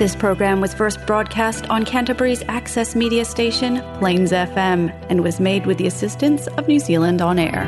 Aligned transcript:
This 0.00 0.16
program 0.16 0.62
was 0.62 0.72
first 0.72 1.04
broadcast 1.06 1.68
on 1.68 1.84
Canterbury's 1.84 2.42
access 2.48 2.96
media 2.96 3.22
station, 3.22 3.82
Plains 3.98 4.32
FM, 4.32 4.90
and 5.10 5.22
was 5.22 5.38
made 5.38 5.66
with 5.66 5.76
the 5.76 5.86
assistance 5.86 6.46
of 6.46 6.66
New 6.66 6.78
Zealand 6.78 7.20
On 7.20 7.38
Air. 7.38 7.66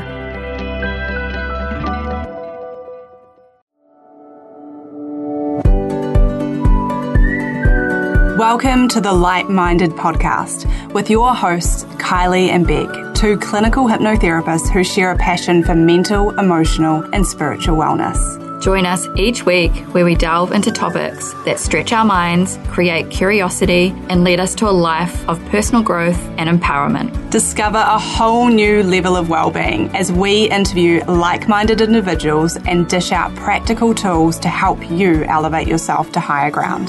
Welcome 8.39 8.89
to 8.89 9.03
the 9.03 9.13
Light 9.13 9.51
Minded 9.51 9.91
Podcast 9.91 10.95
with 10.95 11.11
your 11.11 11.35
hosts, 11.35 11.85
Kylie 12.01 12.49
and 12.49 12.67
Beck, 12.67 13.15
two 13.15 13.37
clinical 13.37 13.85
hypnotherapists 13.85 14.73
who 14.73 14.83
share 14.83 15.11
a 15.11 15.19
passion 15.19 15.63
for 15.63 15.75
mental, 15.75 16.31
emotional, 16.39 17.05
and 17.13 17.27
spiritual 17.27 17.77
wellness. 17.77 18.42
Join 18.63 18.87
us 18.87 19.09
each 19.17 19.45
week 19.45 19.73
where 19.93 20.05
we 20.05 20.15
delve 20.15 20.53
into 20.53 20.71
topics 20.71 21.35
that 21.45 21.59
stretch 21.59 21.93
our 21.93 22.05
minds, 22.05 22.61
create 22.69 23.11
curiosity, 23.11 23.93
and 24.09 24.23
lead 24.23 24.39
us 24.39 24.55
to 24.55 24.69
a 24.69 24.71
life 24.71 25.29
of 25.29 25.45
personal 25.47 25.83
growth 25.83 26.21
and 26.39 26.49
empowerment. 26.49 27.29
Discover 27.33 27.79
a 27.79 27.99
whole 27.99 28.47
new 28.47 28.85
level 28.85 29.17
of 29.17 29.29
well-being 29.29 29.89
as 29.97 30.13
we 30.13 30.49
interview 30.49 31.03
like-minded 31.07 31.81
individuals 31.81 32.57
and 32.57 32.89
dish 32.89 33.11
out 33.11 33.35
practical 33.35 33.93
tools 33.97 34.39
to 34.39 34.49
help 34.49 34.89
you 34.89 35.25
elevate 35.25 35.67
yourself 35.67 36.13
to 36.13 36.21
higher 36.21 36.53
ground. 36.53 36.89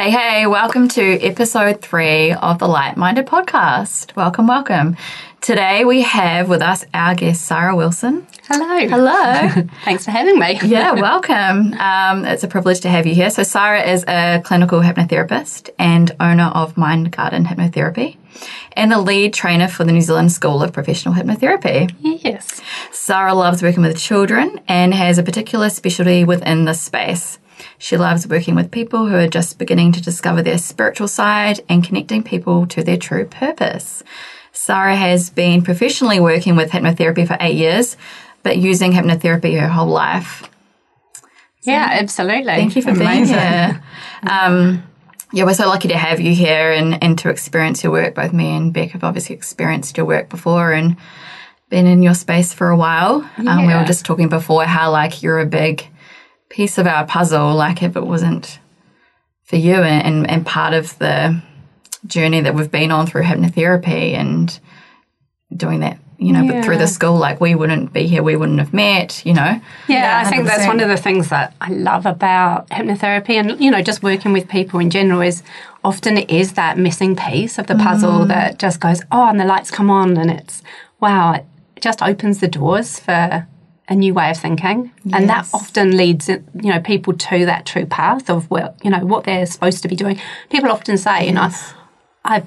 Hey, 0.00 0.10
hey, 0.12 0.46
welcome 0.46 0.88
to 0.88 1.02
episode 1.20 1.82
three 1.82 2.32
of 2.32 2.58
the 2.58 2.66
Light 2.66 2.96
Minded 2.96 3.26
podcast. 3.26 4.16
Welcome, 4.16 4.46
welcome. 4.46 4.96
Today 5.42 5.84
we 5.84 6.00
have 6.00 6.48
with 6.48 6.62
us 6.62 6.86
our 6.94 7.14
guest, 7.14 7.44
Sara 7.44 7.76
Wilson. 7.76 8.26
Hello. 8.44 8.88
Hello. 8.88 9.68
Thanks 9.84 10.06
for 10.06 10.10
having 10.10 10.38
me. 10.38 10.58
yeah, 10.64 10.92
welcome. 10.92 11.74
Um, 11.74 12.24
it's 12.24 12.42
a 12.42 12.48
privilege 12.48 12.80
to 12.80 12.88
have 12.88 13.06
you 13.06 13.14
here. 13.14 13.28
So, 13.28 13.42
Sara 13.42 13.82
is 13.82 14.02
a 14.08 14.40
clinical 14.42 14.80
hypnotherapist 14.80 15.68
and 15.78 16.16
owner 16.18 16.50
of 16.54 16.78
Mind 16.78 17.12
Garden 17.12 17.44
Hypnotherapy 17.44 18.16
and 18.72 18.90
the 18.90 18.98
lead 19.02 19.34
trainer 19.34 19.68
for 19.68 19.84
the 19.84 19.92
New 19.92 20.00
Zealand 20.00 20.32
School 20.32 20.62
of 20.62 20.72
Professional 20.72 21.12
Hypnotherapy. 21.12 21.94
Yes. 22.00 22.62
Sara 22.90 23.34
loves 23.34 23.62
working 23.62 23.82
with 23.82 23.98
children 23.98 24.60
and 24.66 24.94
has 24.94 25.18
a 25.18 25.22
particular 25.22 25.68
specialty 25.68 26.24
within 26.24 26.64
this 26.64 26.80
space. 26.80 27.38
She 27.78 27.96
loves 27.96 28.26
working 28.26 28.54
with 28.54 28.70
people 28.70 29.06
who 29.06 29.16
are 29.16 29.28
just 29.28 29.58
beginning 29.58 29.92
to 29.92 30.02
discover 30.02 30.42
their 30.42 30.58
spiritual 30.58 31.08
side 31.08 31.60
and 31.68 31.84
connecting 31.84 32.22
people 32.22 32.66
to 32.68 32.82
their 32.82 32.96
true 32.96 33.24
purpose. 33.24 34.02
Sara 34.52 34.96
has 34.96 35.30
been 35.30 35.62
professionally 35.62 36.20
working 36.20 36.56
with 36.56 36.70
hypnotherapy 36.70 37.26
for 37.26 37.36
eight 37.40 37.56
years, 37.56 37.96
but 38.42 38.58
using 38.58 38.92
hypnotherapy 38.92 39.58
her 39.58 39.68
whole 39.68 39.86
life. 39.86 40.48
yeah, 41.62 41.88
absolutely. 41.92 42.54
Thank 42.54 42.76
you 42.76 42.82
for 42.82 42.94
being 42.94 43.26
here. 43.26 43.82
Um, 44.22 44.82
yeah, 45.32 45.44
we're 45.44 45.54
so 45.54 45.68
lucky 45.68 45.88
to 45.88 45.96
have 45.96 46.20
you 46.20 46.34
here 46.34 46.72
and, 46.72 47.02
and 47.02 47.18
to 47.20 47.30
experience 47.30 47.84
your 47.84 47.92
work. 47.92 48.14
Both 48.16 48.32
me 48.32 48.56
and 48.56 48.72
Beck 48.72 48.90
have 48.90 49.04
obviously 49.04 49.36
experienced 49.36 49.96
your 49.96 50.06
work 50.06 50.28
before 50.28 50.72
and 50.72 50.96
been 51.68 51.86
in 51.86 52.02
your 52.02 52.14
space 52.14 52.52
for 52.52 52.68
a 52.68 52.76
while. 52.76 53.28
Um, 53.38 53.66
we 53.66 53.72
were 53.72 53.84
just 53.84 54.04
talking 54.04 54.28
before 54.28 54.64
how 54.64 54.90
like 54.90 55.22
you're 55.22 55.38
a 55.38 55.46
big 55.46 55.86
piece 56.50 56.76
of 56.76 56.86
our 56.86 57.06
puzzle. 57.06 57.54
Like 57.54 57.82
if 57.82 57.96
it 57.96 58.06
wasn't 58.06 58.58
for 59.44 59.56
you 59.56 59.76
and, 59.76 60.06
and, 60.06 60.30
and 60.30 60.46
part 60.46 60.74
of 60.74 60.98
the 60.98 61.42
journey 62.06 62.40
that 62.42 62.54
we've 62.54 62.70
been 62.70 62.90
on 62.90 63.06
through 63.06 63.22
hypnotherapy 63.22 64.14
and 64.14 64.58
doing 65.56 65.80
that, 65.80 65.98
you 66.18 66.32
know, 66.32 66.46
but 66.46 66.64
through 66.64 66.76
the 66.76 66.86
school, 66.86 67.16
like 67.16 67.40
we 67.40 67.54
wouldn't 67.54 67.94
be 67.94 68.06
here, 68.06 68.22
we 68.22 68.36
wouldn't 68.36 68.58
have 68.58 68.74
met, 68.74 69.24
you 69.24 69.32
know. 69.32 69.60
Yeah, 69.88 70.22
I 70.24 70.28
think 70.28 70.46
that's 70.46 70.66
one 70.66 70.80
of 70.80 70.88
the 70.88 70.96
things 70.96 71.30
that 71.30 71.54
I 71.62 71.70
love 71.70 72.04
about 72.04 72.68
hypnotherapy 72.68 73.30
and, 73.30 73.58
you 73.58 73.70
know, 73.70 73.80
just 73.80 74.02
working 74.02 74.32
with 74.32 74.46
people 74.46 74.80
in 74.80 74.90
general 74.90 75.22
is 75.22 75.42
often 75.82 76.18
it 76.18 76.30
is 76.30 76.52
that 76.52 76.76
missing 76.76 77.16
piece 77.16 77.58
of 77.58 77.68
the 77.68 77.74
puzzle 77.74 78.20
mm. 78.20 78.28
that 78.28 78.58
just 78.58 78.80
goes, 78.80 79.00
oh, 79.10 79.28
and 79.28 79.40
the 79.40 79.46
lights 79.46 79.70
come 79.70 79.90
on 79.90 80.18
and 80.18 80.30
it's, 80.30 80.62
wow, 81.00 81.32
it 81.32 81.46
just 81.80 82.02
opens 82.02 82.40
the 82.40 82.48
doors 82.48 83.00
for 83.00 83.46
a 83.90 83.94
new 83.94 84.14
way 84.14 84.30
of 84.30 84.38
thinking. 84.38 84.92
And 85.12 85.28
that 85.28 85.48
often 85.52 85.96
leads, 85.96 86.28
you 86.28 86.40
know, 86.54 86.80
people 86.80 87.12
to 87.12 87.44
that 87.44 87.66
true 87.66 87.84
path 87.84 88.30
of, 88.30 88.48
well, 88.48 88.76
you 88.82 88.90
know, 88.90 89.04
what 89.04 89.24
they're 89.24 89.46
supposed 89.46 89.82
to 89.82 89.88
be 89.88 89.96
doing. 89.96 90.18
People 90.48 90.70
often 90.70 90.96
say, 90.96 91.26
you 91.26 91.32
know, 91.32 91.50
I, 92.24 92.44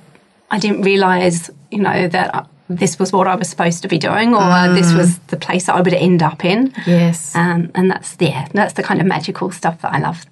I 0.50 0.58
didn't 0.58 0.84
realize, 0.84 1.52
you 1.70 1.80
know, 1.80 2.08
that 2.08 2.50
this 2.70 2.98
was 2.98 3.12
what 3.12 3.28
I 3.28 3.36
was 3.36 3.50
supposed 3.50 3.82
to 3.82 3.90
be 3.90 3.98
doing, 3.98 4.34
or 4.34 4.74
this 4.74 4.94
was 4.94 5.20
the 5.28 5.38
place 5.38 5.66
that 5.66 5.76
I 5.76 5.82
would 5.82 5.94
end 5.94 6.24
up 6.24 6.46
in. 6.46 6.74
Yes. 6.88 7.36
Um, 7.36 7.72
and 7.76 7.92
that's 7.92 8.16
yeah, 8.20 8.48
that's 8.54 8.74
the 8.74 8.84
kind 8.84 9.02
of 9.02 9.06
magical 9.06 9.52
stuff 9.52 9.82
that 9.82 9.94
I 9.94 10.00
love. 10.00 10.26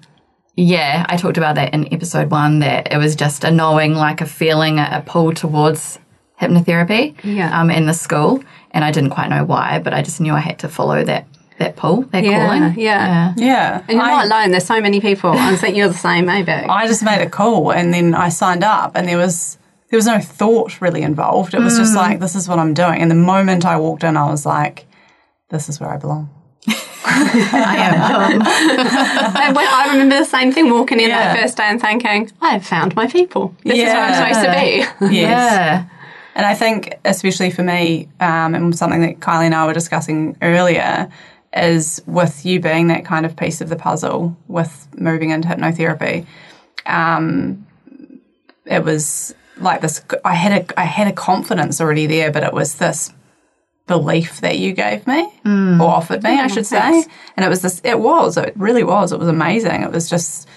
Yeah, 0.56 1.06
I 1.10 1.18
talked 1.18 1.38
about 1.38 1.56
that 1.56 1.74
in 1.74 1.94
episode 1.94 2.32
one 2.32 2.60
that 2.60 2.92
it 2.92 2.98
was 2.98 3.16
just 3.16 3.44
a 3.44 3.52
knowing, 3.52 3.96
like 3.96 4.22
a 4.22 4.26
feeling, 4.26 4.80
a, 4.80 4.90
a 4.92 5.02
pull 5.06 5.34
towards 5.34 6.00
hypnotherapy 6.42 7.16
Yeah. 7.24 7.58
um, 7.60 7.70
in 7.70 7.86
the 7.86 7.94
school. 7.94 8.44
And 8.72 8.84
I 8.86 8.92
didn't 8.92 9.10
quite 9.12 9.30
know 9.30 9.44
why, 9.44 9.80
but 9.80 9.94
I 9.94 10.02
just 10.02 10.20
knew 10.22 10.34
I 10.34 10.40
had 10.40 10.60
to 10.60 10.70
follow 10.70 11.04
that, 11.04 11.28
that 11.60 11.76
pull, 11.76 12.04
that 12.14 12.24
Yeah, 12.24 12.46
calling. 12.48 12.64
yeah. 12.80 13.08
Yeah. 13.08 13.34
yeah. 13.36 13.78
And 13.90 13.98
you're 13.98 14.02
I, 14.02 14.10
not 14.12 14.26
alone. 14.26 14.52
There's 14.52 14.66
so 14.66 14.80
many 14.82 15.02
people. 15.02 15.32
I 15.32 15.56
think 15.58 15.76
you're 15.76 15.90
the 15.90 15.94
same, 15.94 16.26
maybe. 16.26 16.52
I 16.54 16.88
just 16.88 17.04
made 17.04 17.22
a 17.22 17.30
call 17.30 17.72
and 17.72 17.94
then 17.94 18.16
I 18.16 18.30
signed 18.30 18.64
up 18.64 18.96
and 18.96 19.08
there 19.08 19.18
was 19.18 19.58
there 19.90 19.98
was 19.98 20.06
no 20.06 20.20
thought 20.20 20.80
really 20.80 21.02
involved. 21.02 21.54
It 21.54 21.60
was 21.60 21.78
just 21.78 21.94
like 21.98 22.22
this 22.22 22.34
is 22.36 22.48
what 22.48 22.60
I'm 22.60 22.74
doing. 22.74 23.02
And 23.02 23.12
the 23.12 23.16
moment 23.16 23.66
I 23.66 23.76
walked 23.78 24.04
in 24.06 24.16
I 24.16 24.30
was 24.32 24.46
like, 24.46 24.86
this 25.50 25.68
is 25.68 25.82
where 25.82 25.90
I 25.90 25.98
belong. 25.98 26.30
I 27.04 27.76
am. 27.78 28.42
I, 28.46 29.52
when- 29.54 29.68
I 29.68 29.90
remember 29.92 30.18
the 30.20 30.24
same 30.26 30.54
thing 30.54 30.70
walking 30.70 31.02
in 31.02 31.10
Yeah. 31.10 31.34
that 31.34 31.42
first 31.42 31.58
day 31.58 31.64
and 31.66 31.82
thinking, 31.82 32.32
I 32.40 32.52
have 32.52 32.66
found 32.66 32.96
my 32.96 33.08
people. 33.08 33.54
This 33.66 33.80
is 33.80 33.84
where 33.84 34.02
I'm 34.02 34.14
supposed 34.14 34.46
to 34.46 34.52
be. 35.10 35.14
Yes. 35.16 35.30
yeah. 35.30 35.86
And 36.36 36.46
I 36.46 36.54
think, 36.54 36.98
especially 37.04 37.52
for 37.52 37.64
me, 37.64 38.08
um, 38.20 38.56
and 38.56 38.76
something 38.76 39.02
that 39.02 39.20
Kylie 39.20 39.46
and 39.46 39.56
I 39.56 39.66
were 39.66 39.74
discussing 39.74 40.38
earlier, 40.42 41.10
is 41.54 42.02
with 42.06 42.46
you 42.46 42.60
being 42.60 42.88
that 42.88 43.04
kind 43.04 43.26
of 43.26 43.36
piece 43.36 43.60
of 43.60 43.70
the 43.70 43.76
puzzle 43.76 44.38
with 44.48 44.88
moving 44.98 45.32
into 45.32 45.48
hypnotherapy. 45.48 46.26
Um, 46.86 47.68
it 48.66 48.84
was 48.84 49.36
like 49.58 49.82
this. 49.82 50.02
I 50.24 50.36
had 50.36 50.52
a 50.72 50.80
I 50.80 50.86
had 50.86 51.08
a 51.08 51.14
confidence 51.14 51.82
already 51.82 52.08
there, 52.08 52.32
but 52.32 52.44
it 52.44 52.54
was 52.54 52.76
this 52.76 53.14
belief 53.88 54.40
that 54.40 54.58
you 54.58 54.72
gave 54.72 55.06
me 55.08 55.30
or 55.82 55.88
offered 55.88 56.24
me, 56.24 56.40
I 56.40 56.48
should 56.48 56.66
say. 56.66 57.04
And 57.36 57.46
it 57.46 57.50
was 57.50 57.62
this. 57.62 57.82
It 57.84 58.00
was. 58.00 58.38
It 58.38 58.54
really 58.56 58.84
was. 58.84 59.12
It 59.12 59.20
was 59.20 59.28
amazing. 59.28 59.84
It 59.84 59.92
was 59.92 60.10
just. 60.10 60.48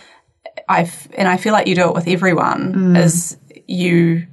I 0.69 0.89
and 1.17 1.27
I 1.27 1.37
feel 1.37 1.53
like 1.53 1.67
you 1.67 1.75
do 1.75 1.89
it 1.89 1.95
with 1.95 2.06
everyone. 2.06 2.95
Is 2.97 3.37
you 3.67 4.27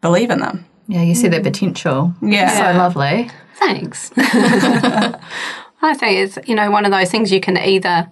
believe 0.00 0.30
in 0.30 0.40
them. 0.40 0.66
Yeah, 0.90 1.02
you 1.02 1.14
see 1.14 1.28
that 1.28 1.44
potential. 1.44 2.12
Yeah. 2.20 2.72
So 2.72 2.78
lovely. 2.78 3.30
Thanks. 3.54 4.10
I 4.16 5.94
think 5.94 6.18
it's, 6.18 6.48
you 6.48 6.56
know, 6.56 6.70
one 6.70 6.84
of 6.84 6.90
those 6.90 7.10
things 7.10 7.30
you 7.30 7.40
can 7.40 7.56
either 7.56 8.10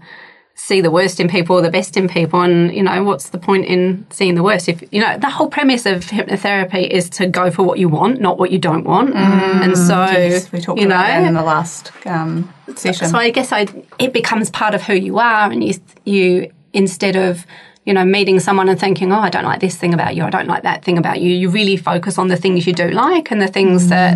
see 0.54 0.80
the 0.80 0.90
worst 0.90 1.18
in 1.18 1.28
people 1.28 1.56
or 1.56 1.62
the 1.62 1.70
best 1.70 1.96
in 1.96 2.08
people. 2.08 2.40
And, 2.40 2.72
you 2.72 2.84
know, 2.84 3.02
what's 3.02 3.30
the 3.30 3.38
point 3.38 3.66
in 3.66 4.06
seeing 4.10 4.36
the 4.36 4.44
worst? 4.44 4.68
If, 4.68 4.82
you 4.92 5.00
know, 5.00 5.18
the 5.18 5.28
whole 5.28 5.48
premise 5.48 5.86
of 5.86 6.04
hypnotherapy 6.04 6.88
is 6.88 7.10
to 7.10 7.26
go 7.26 7.50
for 7.50 7.64
what 7.64 7.80
you 7.80 7.88
want, 7.88 8.20
not 8.20 8.38
what 8.38 8.52
you 8.52 8.58
don't 8.58 8.84
want. 8.84 9.12
and 9.14 9.76
so, 9.76 10.04
Yes, 10.04 10.52
we 10.52 10.60
talked 10.60 10.80
you 10.80 10.86
about 10.86 11.06
that 11.06 11.26
in 11.26 11.34
the 11.34 11.42
last 11.42 11.90
um, 12.06 12.52
session. 12.76 13.08
so 13.08 13.18
I 13.18 13.30
guess 13.30 13.50
I, 13.50 13.66
it 13.98 14.12
becomes 14.12 14.50
part 14.50 14.74
of 14.74 14.82
who 14.82 14.94
you 14.94 15.18
are. 15.18 15.50
And 15.50 15.64
you, 15.64 15.74
you, 16.04 16.52
instead 16.72 17.16
of, 17.16 17.44
you 17.88 17.94
know, 17.94 18.04
meeting 18.04 18.38
someone 18.38 18.68
and 18.68 18.78
thinking, 18.78 19.08
oh, 19.14 19.18
I 19.28 19.30
don't 19.30 19.44
like 19.52 19.60
this 19.60 19.76
thing 19.80 19.94
about 19.94 20.14
you, 20.16 20.22
I 20.22 20.30
don't 20.36 20.46
like 20.54 20.62
that 20.64 20.84
thing 20.84 20.98
about 20.98 21.20
you, 21.22 21.30
you 21.42 21.48
really 21.48 21.76
focus 21.78 22.18
on 22.18 22.28
the 22.28 22.36
things 22.36 22.66
you 22.66 22.74
do 22.84 22.88
like 22.90 23.30
and 23.32 23.40
the 23.40 23.48
things 23.58 23.88
that, 23.88 24.12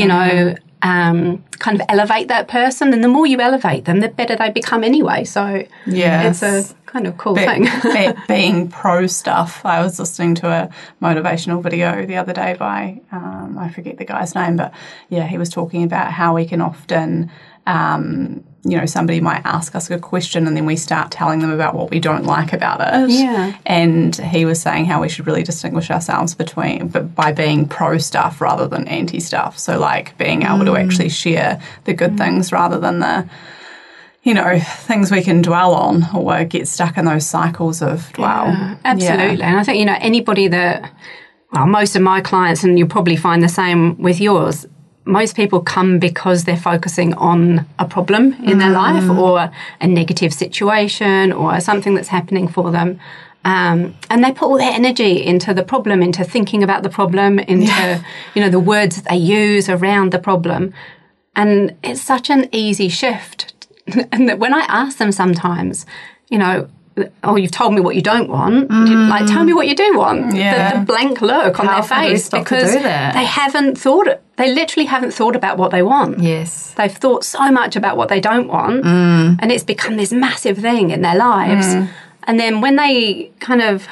you 0.00 0.06
know, 0.06 0.54
um, 0.82 1.42
kind 1.58 1.80
of 1.80 1.84
elevate 1.88 2.28
that 2.28 2.46
person. 2.48 2.92
And 2.94 3.02
the 3.02 3.08
more 3.08 3.26
you 3.26 3.40
elevate 3.40 3.84
them, 3.86 3.98
the 4.00 4.08
better 4.20 4.36
they 4.36 4.50
become 4.50 4.84
anyway. 4.84 5.24
So 5.24 5.64
Yes. 5.86 6.42
it's 6.42 6.70
a 6.70 6.74
kind 6.92 7.06
of 7.08 7.18
cool 7.18 7.34
Be- 7.34 7.46
thing. 7.46 7.62
be- 7.82 8.14
being 8.28 8.68
pro 8.68 9.08
stuff. 9.08 9.52
I 9.66 9.80
was 9.82 9.98
listening 9.98 10.34
to 10.36 10.46
a 10.48 10.70
motivational 11.02 11.60
video 11.62 12.06
the 12.06 12.16
other 12.16 12.32
day 12.32 12.54
by 12.54 13.00
um, 13.10 13.56
I 13.58 13.70
forget 13.70 13.98
the 13.98 14.04
guy's 14.04 14.34
name, 14.36 14.54
but 14.56 14.72
yeah, 15.08 15.26
he 15.26 15.36
was 15.38 15.48
talking 15.48 15.82
about 15.82 16.12
how 16.12 16.34
we 16.34 16.44
can 16.46 16.60
often, 16.60 17.30
um, 17.66 18.44
you 18.64 18.76
know, 18.76 18.86
somebody 18.86 19.20
might 19.20 19.42
ask 19.44 19.74
us 19.74 19.90
a 19.90 19.98
question 19.98 20.46
and 20.46 20.56
then 20.56 20.66
we 20.66 20.76
start 20.76 21.12
telling 21.12 21.38
them 21.40 21.50
about 21.50 21.74
what 21.74 21.90
we 21.90 22.00
don't 22.00 22.24
like 22.24 22.52
about 22.52 22.80
it. 22.80 23.10
Yeah. 23.10 23.56
And 23.64 24.16
he 24.16 24.44
was 24.44 24.60
saying 24.60 24.86
how 24.86 25.00
we 25.00 25.08
should 25.08 25.26
really 25.26 25.44
distinguish 25.44 25.90
ourselves 25.90 26.34
between, 26.34 26.88
but 26.88 27.14
by 27.14 27.30
being 27.32 27.68
pro 27.68 27.98
stuff 27.98 28.40
rather 28.40 28.66
than 28.66 28.88
anti 28.88 29.20
stuff. 29.20 29.58
So 29.58 29.78
like 29.78 30.18
being 30.18 30.42
able 30.42 30.64
to 30.64 30.76
actually 30.76 31.10
share 31.10 31.60
the 31.84 31.94
good 31.94 32.18
things 32.18 32.50
rather 32.50 32.78
than 32.78 32.98
the 32.98 33.28
you 34.22 34.34
know, 34.34 34.58
things 34.58 35.12
we 35.12 35.22
can 35.22 35.40
dwell 35.40 35.72
on 35.72 36.04
or 36.12 36.42
get 36.42 36.66
stuck 36.66 36.98
in 36.98 37.04
those 37.04 37.24
cycles 37.24 37.80
of 37.80 38.12
dwell. 38.14 38.46
Yeah, 38.46 38.76
absolutely. 38.84 39.44
And 39.44 39.56
I 39.56 39.62
think, 39.62 39.78
you 39.78 39.84
know, 39.84 39.96
anybody 40.00 40.48
that 40.48 40.92
well, 41.52 41.68
most 41.68 41.94
of 41.94 42.02
my 42.02 42.20
clients, 42.20 42.64
and 42.64 42.76
you'll 42.76 42.88
probably 42.88 43.14
find 43.14 43.40
the 43.40 43.48
same 43.48 43.96
with 44.02 44.20
yours, 44.20 44.66
most 45.06 45.36
people 45.36 45.60
come 45.60 45.98
because 45.98 46.44
they're 46.44 46.56
focusing 46.56 47.14
on 47.14 47.64
a 47.78 47.86
problem 47.86 48.32
in 48.44 48.58
their 48.58 48.70
life 48.70 49.08
or 49.08 49.50
a 49.80 49.86
negative 49.86 50.34
situation 50.34 51.32
or 51.32 51.58
something 51.60 51.94
that's 51.94 52.08
happening 52.08 52.48
for 52.48 52.72
them. 52.72 52.98
Um, 53.44 53.94
and 54.10 54.24
they 54.24 54.32
put 54.32 54.46
all 54.46 54.58
their 54.58 54.72
energy 54.72 55.24
into 55.24 55.54
the 55.54 55.62
problem, 55.62 56.02
into 56.02 56.24
thinking 56.24 56.64
about 56.64 56.82
the 56.82 56.88
problem, 56.88 57.38
into 57.38 58.04
you 58.34 58.42
know 58.42 58.50
the 58.50 58.58
words 58.58 58.96
that 58.96 59.08
they 59.08 59.16
use 59.16 59.68
around 59.68 60.12
the 60.12 60.18
problem, 60.18 60.74
and 61.36 61.76
it's 61.84 62.02
such 62.02 62.28
an 62.28 62.48
easy 62.50 62.88
shift. 62.88 63.54
and 64.10 64.28
that 64.28 64.40
when 64.40 64.52
I 64.52 64.66
ask 64.68 64.98
them 64.98 65.12
sometimes, 65.12 65.86
you 66.28 66.38
know, 66.38 66.68
oh, 67.24 67.36
you've 67.36 67.50
told 67.50 67.74
me 67.74 67.80
what 67.80 67.94
you 67.94 68.02
don't 68.02 68.28
want. 68.28 68.70
Like, 68.70 69.26
tell 69.26 69.44
me 69.44 69.52
what 69.52 69.66
you 69.68 69.74
do 69.74 69.96
want. 69.98 70.34
Yeah. 70.34 70.72
The, 70.72 70.78
the 70.80 70.84
blank 70.86 71.20
look 71.20 71.58
on 71.60 71.66
How 71.66 71.74
their 71.74 71.82
face 71.82 72.28
because 72.28 72.72
they 72.72 73.24
haven't 73.24 73.76
thought 73.78 74.06
it. 74.06 74.22
They 74.36 74.52
literally 74.54 74.86
haven't 74.86 75.12
thought 75.12 75.34
about 75.36 75.56
what 75.58 75.70
they 75.70 75.82
want. 75.82 76.18
Yes. 76.20 76.74
They've 76.74 76.92
thought 76.92 77.24
so 77.24 77.50
much 77.50 77.76
about 77.76 77.96
what 77.96 78.08
they 78.08 78.20
don't 78.20 78.48
want, 78.48 78.84
Mm. 78.84 79.38
and 79.40 79.52
it's 79.52 79.64
become 79.64 79.96
this 79.96 80.12
massive 80.12 80.58
thing 80.58 80.90
in 80.90 81.02
their 81.02 81.16
lives. 81.16 81.66
And 82.28 82.40
then 82.40 82.60
when 82.60 82.76
they 82.76 83.30
kind 83.40 83.62
of, 83.62 83.86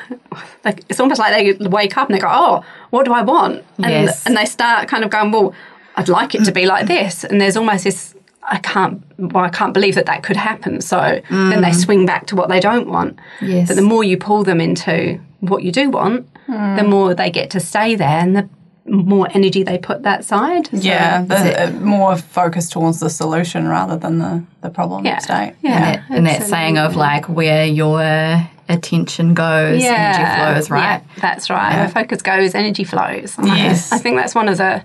like, 0.65 0.85
it's 0.89 0.99
almost 0.99 1.21
like 1.21 1.33
they 1.59 1.67
wake 1.69 1.97
up 1.97 2.09
and 2.09 2.17
they 2.17 2.21
go, 2.21 2.29
"Oh, 2.31 2.65
what 2.91 3.05
do 3.05 3.13
I 3.13 3.23
want?" 3.23 3.63
And, 3.79 3.91
Yes. 3.91 4.27
and 4.27 4.37
they 4.37 4.45
start 4.45 4.89
kind 4.89 5.05
of 5.05 5.11
going, 5.11 5.31
"Well, 5.31 5.55
I'd 5.97 6.09
like 6.09 6.35
it 6.35 6.45
to 6.45 6.53
be 6.53 6.67
like 6.67 6.87
this." 6.87 7.23
And 7.25 7.41
there's 7.41 7.57
almost 7.57 7.85
this, 7.85 8.14
I 8.51 8.59
can't, 8.59 9.03
well, 9.19 9.45
I 9.45 9.49
can't 9.49 9.73
believe 9.73 9.95
that 9.95 10.07
that 10.07 10.23
could 10.23 10.37
happen. 10.37 10.81
So 10.81 11.21
then 11.31 11.63
they 11.63 11.73
swing 11.73 12.05
back 12.07 12.27
to 12.27 12.37
what 12.37 12.49
they 12.49 12.61
don't 12.61 12.89
want. 12.89 13.19
Yes. 13.41 13.69
But 13.69 13.77
the 13.77 13.83
more 13.83 14.05
you 14.05 14.17
pull 14.19 14.45
them 14.45 14.61
into 14.61 15.19
what 15.41 15.63
you 15.63 15.73
do 15.73 15.89
want, 15.91 16.29
the 16.47 16.85
more 16.87 17.15
they 17.15 17.31
get 17.31 17.51
to 17.51 17.61
stay 17.61 17.95
there, 17.95 18.19
and 18.21 18.37
the 18.37 18.49
more 18.87 19.27
energy 19.33 19.63
they 19.63 19.79
put 19.79 20.03
that 20.03 20.27
side. 20.27 20.67
So- 20.67 20.77
Yeah, 20.77 21.23
the, 21.23 21.69
uh, 21.69 21.71
more 21.81 22.17
focused 22.19 22.73
towards 22.73 23.01
the 23.01 23.09
solution 23.09 23.67
rather 23.67 23.97
than 23.97 24.19
the, 24.19 24.45
the 24.61 24.69
problem 24.69 25.07
Yeah. 25.07 25.19
state. 25.21 25.55
Yeah. 25.63 25.73
and 25.73 25.85
that, 25.85 26.03
and 26.11 26.27
that 26.27 26.43
saying 26.43 26.77
of 26.77 26.95
like 26.97 27.27
where 27.31 27.65
your 27.65 28.03
attention 28.69 29.33
goes, 29.33 29.83
energy 29.83 30.37
flows, 30.37 30.71
right? 30.71 30.83
Yeah, 30.83 31.01
that's 31.21 31.49
right. 31.49 31.77
Where 31.77 31.89
focus 31.89 32.21
goes, 32.21 32.55
energy 32.55 32.85
flows. 32.85 33.39
And 33.39 33.51
I- 33.51 33.57
Yes. 33.57 33.91
I 33.91 33.97
think 33.99 34.17
that's 34.19 34.35
one 34.35 34.49
of 34.51 34.59
the, 34.59 34.83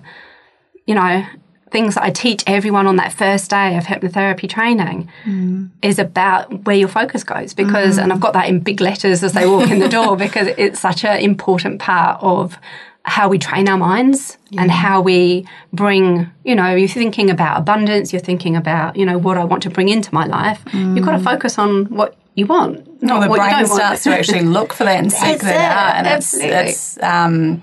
you 0.86 0.94
know, 0.94 1.24
things 1.70 1.94
that 1.94 2.04
I 2.04 2.10
teach 2.10 2.42
everyone 2.46 2.86
on 2.86 2.96
that 2.96 3.12
first 3.12 3.50
day 3.50 3.76
of 3.76 3.84
hypnotherapy 3.84 4.48
training 4.48 5.10
mm. 5.24 5.70
is 5.82 5.98
about 5.98 6.64
where 6.64 6.76
your 6.76 6.88
focus 6.88 7.24
goes 7.24 7.54
because, 7.54 7.94
mm-hmm. 7.94 8.04
and 8.04 8.12
I've 8.12 8.20
got 8.20 8.32
that 8.32 8.48
in 8.48 8.60
big 8.60 8.80
letters 8.80 9.22
as 9.22 9.32
they 9.32 9.46
walk 9.46 9.70
in 9.70 9.78
the 9.78 9.88
door 9.98 10.16
because 10.16 10.48
it's 10.58 10.80
such 10.80 11.04
an 11.04 11.20
important 11.20 11.80
part 11.80 12.22
of 12.22 12.58
how 13.04 13.28
we 13.28 13.38
train 13.38 13.68
our 13.68 13.78
minds 13.78 14.36
and 14.58 14.70
how 14.70 15.00
we 15.00 15.46
bring, 15.72 16.30
you 16.44 16.54
know, 16.54 16.74
you're 16.74 16.86
thinking 16.86 17.30
about 17.30 17.58
abundance, 17.58 18.12
you're 18.12 18.20
thinking 18.20 18.56
about, 18.56 18.94
you 18.94 19.06
know, 19.06 19.16
what 19.16 19.38
I 19.38 19.44
want 19.44 19.62
to 19.62 19.70
bring 19.70 19.88
into 19.88 20.12
my 20.12 20.26
life. 20.26 20.62
You've 20.72 21.04
got 21.04 21.12
to 21.12 21.18
mm. 21.18 21.24
focus 21.24 21.58
on 21.58 21.86
what 21.86 22.16
you 22.34 22.46
want, 22.46 23.02
No, 23.02 23.14
not 23.14 23.20
the 23.20 23.28
what 23.28 23.36
you 23.36 23.42
brain 23.42 23.50
don't 23.50 23.68
want. 23.70 23.82
starts 23.82 24.02
to 24.04 24.10
actually 24.10 24.42
look 24.42 24.72
for 24.72 24.84
that 24.84 24.98
and 24.98 25.10
seek 25.10 25.40
that 25.40 25.54
it, 25.54 25.60
out, 25.60 25.96
and 25.96 26.06
absolutely. 26.06 26.56
it's 26.56 26.96
it's 26.96 27.02
um, 27.02 27.62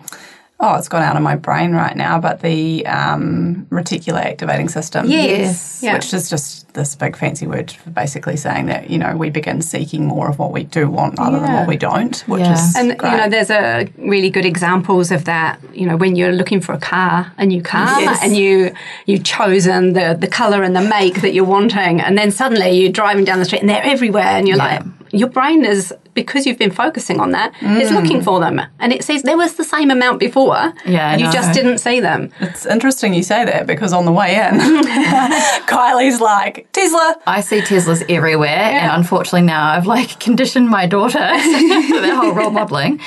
oh, 0.60 0.76
it's 0.76 0.90
gone 0.90 1.04
out 1.04 1.16
of 1.16 1.22
my 1.22 1.36
brain 1.36 1.74
right 1.74 1.96
now. 1.96 2.20
But 2.20 2.42
the 2.42 2.86
um, 2.88 3.68
reticular 3.70 4.24
activating 4.26 4.70
system, 4.70 5.06
Yes. 5.08 5.80
Yeah. 5.84 5.94
which 5.94 6.14
is 6.14 6.30
just 6.30 6.74
this 6.74 6.96
big 6.96 7.16
fancy 7.16 7.48
word 7.48 7.72
for 7.72 7.90
basically 7.92 8.38
saying 8.38 8.68
that 8.68 8.90
you 8.90 8.98
know 9.00 9.16
we 9.16 9.30
begin 9.32 9.62
seeking 9.62 10.06
more 10.06 10.30
of 10.30 10.38
what 10.40 10.52
we 10.52 10.64
do 10.64 10.88
want 10.90 11.18
rather 11.18 11.40
than 11.40 11.54
what 11.54 11.68
we 11.68 11.78
don't, 11.78 12.18
which 12.28 12.42
Yeah. 12.42 12.54
is 12.54 12.76
And 12.76 12.98
great. 12.98 13.12
you 13.12 13.18
know, 13.18 13.30
there's 13.30 13.50
a 13.50 13.88
really 13.98 14.30
good 14.30 14.46
examples 14.46 15.12
of 15.12 15.26
that. 15.26 15.60
You 15.74 15.86
know, 15.88 15.96
when 15.98 16.16
you're 16.16 16.32
looking 16.34 16.60
for 16.62 16.74
a 16.74 16.80
car, 16.80 17.32
a 17.38 17.46
new 17.46 17.62
car, 17.62 18.00
Yes. 18.02 18.20
and 18.24 18.36
you 18.36 18.72
you've 19.06 19.24
chosen 19.24 19.94
the 19.94 20.16
the 20.20 20.28
color 20.28 20.64
and 20.64 20.76
the 20.76 20.82
make 20.82 21.22
that 21.22 21.34
you're 21.34 21.46
wanting, 21.46 22.02
and 22.02 22.18
then 22.18 22.32
suddenly 22.32 22.72
you're 22.72 22.92
driving 22.92 23.26
down 23.26 23.40
the 23.40 23.46
street 23.46 23.62
and 23.62 23.70
they're 23.70 23.84
everywhere, 23.86 24.24
and 24.38 24.48
you're 24.48 24.58
like, 24.58 24.82
your 25.12 25.30
brain 25.30 25.66
is 25.66 25.94
because 26.14 26.46
you've 26.48 26.58
been 26.58 26.72
focusing 26.72 27.20
on 27.20 27.32
that. 27.32 27.54
that, 27.62 27.82
is 27.82 27.92
looking 27.92 28.22
for 28.22 28.40
them, 28.40 28.60
and 28.80 28.92
it 28.92 29.04
says 29.04 29.22
there 29.24 29.38
was 29.38 29.56
the 29.56 29.64
same 29.64 29.92
amount 29.92 30.20
before. 30.20 30.74
Yeah, 30.86 31.12
I 31.12 31.16
you 31.18 31.32
just 31.32 31.54
didn't 31.54 31.78
see 31.78 32.00
them. 32.00 32.32
It's 32.40 32.66
interesting 32.66 33.14
you 33.14 33.24
say 33.24 33.46
that 33.46 33.68
because 33.68 33.94
on 33.94 34.06
the 34.06 34.12
way 34.12 34.36
in, 34.36 34.60
Kylie's 35.68 36.20
like 36.20 36.68
Tesla. 36.72 37.16
I 37.28 37.42
see 37.42 37.60
Teslas 37.60 38.04
everywhere, 38.10 38.48
and 38.50 38.92
unfortunately 38.92 39.44
now 39.44 39.72
I've 39.72 39.86
like 39.86 40.20
conditioned 40.20 40.70
my 40.70 40.86
daughter 40.86 41.20
for 41.20 42.02
that 42.02 42.20
whole 42.20 42.32
role 42.34 42.52
modeling. 42.52 43.00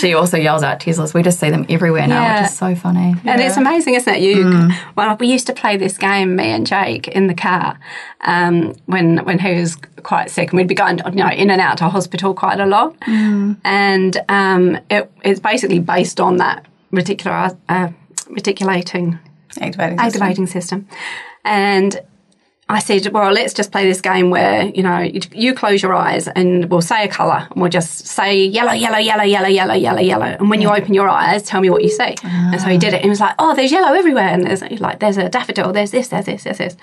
She 0.00 0.14
also 0.14 0.36
yells 0.36 0.62
out 0.62 0.80
Teslas. 0.80 1.14
We 1.14 1.22
just 1.22 1.38
see 1.38 1.50
them 1.50 1.66
everywhere 1.68 2.06
now, 2.06 2.22
Yeah. 2.22 2.42
which 2.42 2.50
is 2.50 2.56
so 2.58 2.74
funny. 2.74 3.14
And 3.24 3.40
it's 3.40 3.56
amazing, 3.56 3.94
isn't 3.94 4.12
it? 4.12 4.20
You, 4.22 4.70
well, 4.96 5.16
we 5.20 5.28
used 5.28 5.46
to 5.46 5.52
play 5.52 5.76
this 5.76 5.96
game, 5.98 6.36
me 6.36 6.44
and 6.50 6.66
Jake, 6.66 7.08
in 7.08 7.26
the 7.28 7.34
car 7.34 7.78
um, 8.22 8.74
when 8.86 9.18
when 9.24 9.38
he 9.38 9.54
was 9.60 9.76
quite 10.02 10.30
sick, 10.30 10.50
and 10.50 10.56
we'd 10.58 10.68
be 10.68 10.74
going, 10.74 10.98
you 11.12 11.12
know, 11.12 11.30
in 11.46 11.50
and 11.50 11.60
out 11.60 11.78
to 11.78 11.88
hospital 11.88 12.34
quite 12.34 12.60
a 12.60 12.66
lot. 12.66 12.94
And 13.64 14.14
um, 14.28 14.78
it, 14.90 15.10
it's 15.22 15.40
basically 15.40 15.78
based 15.80 16.20
on 16.20 16.36
that 16.38 16.66
reticular 16.92 17.56
uh, 17.68 17.88
reticulating 18.28 19.18
Activating. 19.58 19.98
system. 19.98 20.06
activating 20.06 20.46
system. 20.46 20.88
And 21.44 22.00
I 22.68 22.80
said, 22.80 23.12
well, 23.12 23.30
let's 23.32 23.54
just 23.54 23.70
play 23.70 23.84
this 23.86 24.00
game 24.00 24.30
where, 24.30 24.64
you 24.64 24.82
know, 24.82 24.98
you, 24.98 25.20
you 25.32 25.54
close 25.54 25.82
your 25.84 25.94
eyes 25.94 26.26
and 26.26 26.68
we'll 26.68 26.82
say 26.82 27.04
a 27.04 27.08
colour 27.08 27.46
and 27.48 27.60
we'll 27.60 27.70
just 27.70 28.08
say 28.08 28.44
yellow, 28.44 28.72
yellow, 28.72 28.98
yellow, 28.98 29.22
yellow, 29.22 29.46
yellow, 29.46 29.74
yellow, 29.74 30.00
yellow. 30.00 30.26
And 30.40 30.50
when 30.50 30.60
you 30.60 30.68
open 30.68 30.92
your 30.92 31.08
eyes, 31.08 31.44
tell 31.44 31.60
me 31.60 31.70
what 31.70 31.84
you 31.84 31.88
see. 31.88 32.16
And 32.24 32.60
so 32.60 32.66
he 32.66 32.76
did 32.76 32.92
it. 32.92 32.96
And 32.96 33.04
he 33.04 33.10
was 33.10 33.20
like, 33.20 33.36
oh, 33.38 33.54
there's 33.54 33.70
yellow 33.70 33.94
everywhere. 33.94 34.30
And 34.34 34.44
there's 34.44 34.62
like, 34.80 34.98
there's 34.98 35.16
a 35.16 35.28
daffodil, 35.28 35.72
there's 35.72 35.92
this, 35.92 36.08
there's 36.08 36.26
this, 36.26 36.42
there's 36.42 36.58
this. 36.58 36.76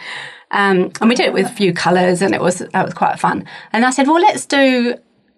Um, 0.54 0.92
and 1.02 1.10
we 1.10 1.16
did 1.16 1.26
it 1.26 1.34
with 1.34 1.48
a 1.48 1.54
few 1.54 1.74
colours 1.74 2.22
and 2.22 2.34
it 2.34 2.40
was, 2.40 2.60
that 2.60 2.86
was 2.86 2.94
quite 2.94 3.20
fun. 3.20 3.46
And 3.74 3.84
I 3.86 3.90
said, 3.90 4.08
well, 4.08 4.22
let's 4.22 4.46
do 4.46 4.96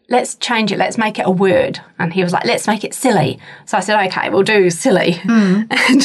let's 0.08 0.36
change 0.36 0.72
it, 0.72 0.78
let's 0.78 0.98
make 0.98 1.18
it 1.18 1.26
a 1.26 1.32
word. 1.32 1.80
And 1.98 2.14
he 2.14 2.24
was 2.24 2.32
like, 2.32 2.46
let's 2.46 2.68
make 2.68 2.84
it 2.84 2.94
silly. 2.94 3.40
So 3.66 3.78
I 3.78 3.82
said, 3.82 4.06
okay, 4.08 4.30
we'll 4.30 4.44
do 4.44 4.70
silly. 4.70 5.20
And 5.28 6.04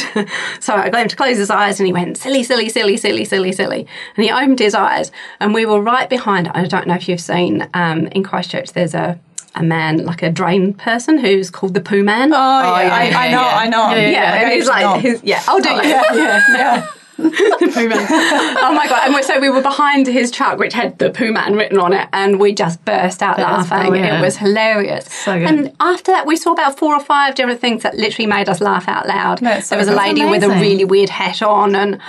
so 0.59 0.75
I 0.75 0.89
got 0.89 1.01
him 1.01 1.07
to 1.07 1.15
close 1.15 1.37
his 1.37 1.49
eyes 1.49 1.79
and 1.79 1.87
he 1.87 1.93
went, 1.93 2.17
silly, 2.17 2.43
silly, 2.43 2.69
silly, 2.69 2.97
silly, 2.97 3.25
silly, 3.25 3.51
silly. 3.51 3.87
And 4.15 4.25
he 4.25 4.31
opened 4.31 4.59
his 4.59 4.73
eyes 4.73 5.11
and 5.39 5.53
we 5.53 5.65
were 5.65 5.81
right 5.81 6.09
behind, 6.09 6.47
I 6.49 6.65
don't 6.65 6.87
know 6.87 6.95
if 6.95 7.07
you've 7.07 7.21
seen 7.21 7.67
um, 7.73 8.07
in 8.07 8.23
Christchurch, 8.23 8.73
there's 8.73 8.95
a, 8.95 9.19
a 9.55 9.63
man, 9.63 10.05
like 10.05 10.23
a 10.23 10.31
drain 10.31 10.73
person 10.73 11.19
who's 11.19 11.49
called 11.49 11.73
the 11.73 11.81
poo 11.81 12.03
man. 12.03 12.33
Oh, 12.33 12.37
yeah, 12.37 12.81
yeah, 12.81 12.93
I, 12.95 13.03
yeah, 13.05 13.19
I 13.19 13.29
know, 13.29 13.41
yeah. 13.41 13.55
I 13.55 13.67
know. 13.67 13.95
Yeah, 13.95 14.09
yeah, 14.09 14.41
and 14.41 14.51
he's 14.53 14.69
I 14.69 14.81
know. 14.81 14.91
like, 14.91 15.01
he's, 15.01 15.23
yeah, 15.23 15.43
I'll 15.47 15.59
do 15.59 15.69
you. 15.69 15.81
yeah, 15.81 16.43
yeah, 16.49 16.87
yeah. 17.61 18.55
Oh 18.61 18.73
my 18.75 18.87
god! 18.87 19.01
And 19.05 19.15
we, 19.15 19.23
so 19.23 19.39
we 19.39 19.49
were 19.49 19.61
behind 19.61 20.07
his 20.07 20.31
truck, 20.31 20.57
which 20.57 20.73
had 20.73 20.97
the 20.99 21.11
Man 21.31 21.55
written 21.55 21.79
on 21.79 21.93
it, 21.93 22.09
and 22.13 22.39
we 22.39 22.53
just 22.53 22.83
burst 22.85 23.21
out 23.21 23.37
That 23.37 23.69
laughing. 23.69 23.95
It 23.95 24.21
was 24.21 24.37
hilarious. 24.37 25.05
So 25.05 25.37
good. 25.37 25.47
And 25.47 25.75
after 25.79 26.11
that, 26.11 26.25
we 26.25 26.35
saw 26.35 26.51
about 26.51 26.77
four 26.77 26.95
or 26.95 27.03
five 27.03 27.35
different 27.35 27.61
things 27.61 27.83
that 27.83 27.95
literally 27.95 28.27
made 28.27 28.49
us 28.49 28.59
laugh 28.59 28.87
out 28.87 29.07
loud. 29.07 29.39
That's 29.39 29.67
so 29.67 29.75
there 29.75 29.79
was 29.79 29.87
a 29.87 29.95
lady 29.95 30.25
with 30.25 30.43
a 30.43 30.49
really 30.49 30.85
weird 30.85 31.09
hat 31.09 31.41
on, 31.41 31.75
and 31.75 31.99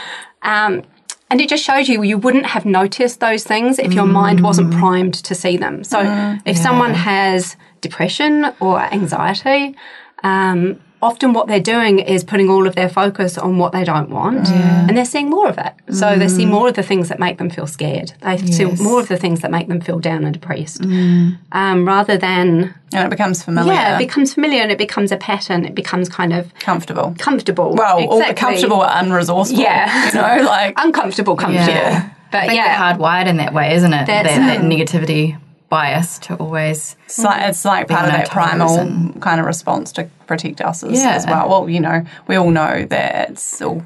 um, 0.42 0.82
and 1.30 1.40
it 1.40 1.48
just 1.48 1.64
shows 1.64 1.88
you 1.88 2.02
you 2.02 2.18
wouldn't 2.18 2.46
have 2.46 2.64
noticed 2.64 3.20
those 3.20 3.44
things 3.44 3.78
if 3.78 3.92
your 3.92 4.06
mind 4.06 4.42
wasn't 4.42 4.72
primed 4.72 5.14
to 5.14 5.34
see 5.34 5.56
them. 5.56 5.84
So 5.84 6.00
if 6.44 6.56
someone 6.56 6.94
has 6.94 7.56
depression 7.82 8.46
or 8.60 8.80
anxiety. 8.80 9.76
Um, 10.22 10.80
Often, 11.02 11.32
what 11.32 11.48
they're 11.48 11.60
doing 11.60 11.98
is 11.98 12.22
putting 12.22 12.48
all 12.48 12.64
of 12.66 12.76
their 12.76 12.88
focus 12.88 13.36
on 13.36 13.58
what 13.58 13.72
they 13.72 13.82
don't 13.82 14.08
want, 14.08 14.46
mm. 14.46 14.88
and 14.88 14.96
they're 14.96 15.04
seeing 15.04 15.28
more 15.28 15.48
of 15.48 15.58
it. 15.58 15.72
So 15.92 16.16
they 16.16 16.28
see 16.28 16.44
mm. 16.44 16.50
more 16.50 16.68
of 16.68 16.74
the 16.74 16.82
things 16.84 17.08
that 17.08 17.18
make 17.18 17.38
them 17.38 17.50
feel 17.50 17.66
scared. 17.66 18.12
They 18.20 18.38
see 18.38 18.64
more 18.64 19.00
of 19.00 19.08
the 19.08 19.16
things 19.16 19.40
that 19.40 19.50
make 19.50 19.66
them 19.66 19.80
feel 19.80 19.98
down 19.98 20.22
and 20.22 20.32
depressed, 20.32 20.82
mm. 20.82 21.36
um, 21.50 21.84
rather 21.86 22.16
than 22.16 22.72
And 22.92 23.06
it 23.06 23.10
becomes 23.10 23.42
familiar. 23.42 23.72
yeah, 23.72 23.96
it 23.96 23.98
becomes 23.98 24.32
familiar 24.32 24.62
and 24.62 24.70
it 24.70 24.78
becomes 24.78 25.10
a 25.10 25.16
pattern. 25.16 25.64
It 25.64 25.74
becomes 25.74 26.08
kind 26.08 26.32
of 26.32 26.54
comfortable. 26.60 27.16
comfortable. 27.18 27.74
Well, 27.74 28.06
all 28.06 28.20
Exactly. 28.20 28.34
comfortable 28.34 28.84
and 28.84 29.10
unresourceful. 29.10 29.58
Yeah. 29.58 30.06
You 30.06 30.14
know, 30.14 30.48
like 30.48 30.74
uncomfortable 30.84 31.34
comfortable. 31.34 31.72
Yeah. 31.72 32.10
But 32.30 32.44
I 32.44 32.46
think 32.46 32.56
yeah, 32.56 32.96
we're 32.96 32.98
hardwired 32.98 33.26
in 33.26 33.38
that 33.38 33.52
way, 33.52 33.74
isn't 33.74 33.92
it? 33.92 34.06
That's- 34.06 34.36
that, 34.36 34.60
that 34.60 34.64
negativity 34.64 35.38
bias 35.76 36.18
to 36.18 36.34
always. 36.36 36.96
it's 37.06 37.18
like, 37.18 37.48
it's 37.48 37.64
like 37.64 37.88
part 37.88 38.04
of 38.04 38.12
that 38.12 38.28
primal 38.30 38.78
and- 38.78 39.22
kind 39.22 39.40
of 39.40 39.46
response 39.46 39.90
to 39.92 40.04
protect 40.26 40.60
us 40.60 40.84
as, 40.84 40.98
Yeah. 41.02 41.12
as 41.14 41.24
well. 41.26 41.48
Well, 41.48 41.70
you 41.70 41.80
know, 41.80 42.04
we 42.26 42.36
all 42.36 42.50
know 42.50 42.84
that 42.90 43.30
it's 43.30 43.62
all 43.62 43.82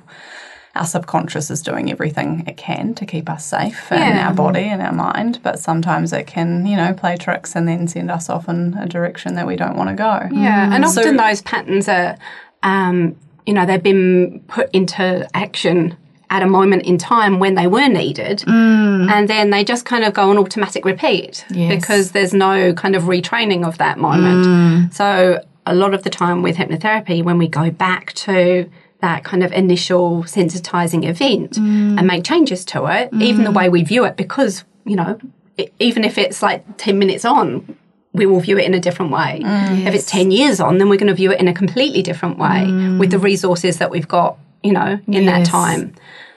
our 0.75 0.85
subconscious 0.85 1.49
is 1.49 1.62
doing 1.62 1.90
everything 1.93 2.43
it 2.49 2.57
can 2.57 2.93
to 2.97 3.07
keep 3.07 3.31
us 3.31 3.47
safe 3.47 3.90
in 3.93 4.19
our 4.19 4.35
body 4.35 4.64
and 4.64 4.83
our 4.83 4.93
mind, 4.93 5.38
but 5.45 5.61
sometimes 5.61 6.12
it 6.12 6.26
can, 6.26 6.66
you 6.66 6.76
know, 6.76 6.93
play 6.93 7.16
tricks 7.16 7.55
and 7.55 7.69
then 7.69 7.87
send 7.87 8.11
us 8.11 8.28
off 8.28 8.49
in 8.49 8.75
a 8.78 8.87
direction 8.87 9.37
that 9.37 9.47
we 9.47 9.55
don't 9.57 9.76
want 9.76 9.88
to 9.88 9.95
go. 9.95 10.28
yeah, 10.33 10.75
and 10.75 10.87
So- 10.90 11.00
often 11.02 11.16
those 11.16 11.40
patterns 11.43 11.88
are, 11.88 12.16
um, 12.64 13.14
you 13.47 13.55
know, 13.55 13.64
they've 13.64 13.83
been 13.83 14.40
put 14.49 14.69
into 14.73 15.26
action 15.35 15.97
at 16.37 16.43
a 16.43 16.47
moment 16.47 16.83
in 16.85 16.99
time 16.99 17.38
when 17.38 17.55
they 17.55 17.66
were 17.66 17.88
needed, 17.88 18.38
mm. 18.40 19.11
and 19.11 19.28
then 19.28 19.50
they 19.50 19.64
just 19.64 19.85
kind 19.85 20.05
of 20.05 20.12
go 20.12 20.31
on 20.31 20.37
automatic 20.38 20.85
repeat 20.85 21.45
Yes. 21.50 21.75
because 21.75 22.12
there's 22.12 22.35
no 22.35 22.75
kind 22.75 22.95
of 22.95 23.05
retraining 23.05 23.66
of 23.66 23.78
that 23.78 23.99
moment. 23.99 24.47
Mm. 24.47 24.95
So 24.95 25.40
a 25.64 25.75
lot 25.75 25.95
of 25.95 26.02
the 26.02 26.11
time 26.11 26.43
with 26.43 26.57
hypnotherapy, 26.57 27.23
when 27.25 27.38
we 27.38 27.49
go 27.49 27.71
back 27.71 28.12
to 28.26 28.71
that 29.00 29.25
kind 29.25 29.43
of 29.43 29.52
initial 29.52 30.25
sensitizing 30.25 31.02
event 31.09 31.52
mm. 31.52 31.99
and 31.99 32.07
make 32.07 32.23
changes 32.25 32.64
to 32.66 32.87
it, 32.87 33.09
even 33.14 33.45
the 33.45 33.50
way 33.50 33.69
we 33.69 33.83
view 33.83 34.05
it, 34.05 34.16
because, 34.16 34.64
you 34.85 34.97
know, 34.97 35.19
e- 35.59 35.69
even 35.78 36.05
if 36.05 36.19
it's 36.19 36.43
like 36.43 36.64
10 36.76 36.99
minutes 36.99 37.25
on, 37.25 37.76
we 38.12 38.25
will 38.25 38.40
view 38.40 38.59
it 38.59 38.64
in 38.64 38.75
a 38.75 38.81
different 38.81 39.12
way. 39.12 39.43
If 39.87 39.95
it's 39.95 40.07
10 40.07 40.31
years 40.31 40.61
on, 40.61 40.78
then 40.78 40.88
we're 40.88 40.97
going 40.99 41.09
to 41.09 41.14
view 41.14 41.33
it 41.33 41.38
in 41.40 41.49
a 41.49 41.52
completely 41.55 42.02
different 42.02 42.38
way 42.38 42.64
with 42.99 43.11
the 43.11 43.19
resources 43.19 43.76
that 43.78 43.90
we've 43.90 44.09
got, 44.09 44.38
you 44.62 44.73
know, 44.73 44.99
in 45.07 45.26
that 45.26 45.45
time. 45.45 45.95